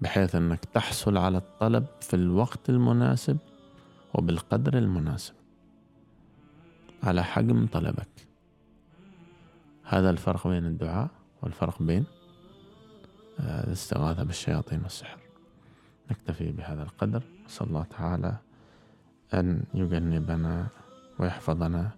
[0.00, 3.38] بحيث أنك تحصل على الطلب في الوقت المناسب
[4.14, 5.34] وبالقدر المناسب.
[7.02, 8.08] على حجم طلبك.
[9.84, 11.08] هذا الفرق بين الدعاء
[11.42, 12.04] والفرق بين
[13.40, 15.18] الاستغاثة بالشياطين والسحر.
[16.10, 17.22] نكتفي بهذا القدر.
[17.46, 18.36] نسأل الله تعالى
[19.34, 20.66] أن يجنبنا
[21.18, 21.90] ويحفظنا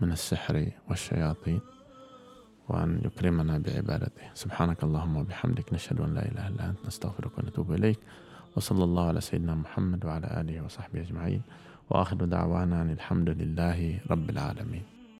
[0.00, 1.60] من السحر والشياطين
[2.68, 4.34] وأن يكرمنا بعبادته.
[4.34, 5.72] سبحانك اللهم وبحمدك.
[5.72, 6.86] نشهد أن لا إله إلا أنت.
[6.86, 7.98] نستغفرك ونتوب إليك.
[8.56, 11.42] وصلى الله على سيدنا محمد وعلى آله وصحبه أجمعين.
[11.90, 14.93] وآخر دعوانا أن الحمد لله رب العالمين.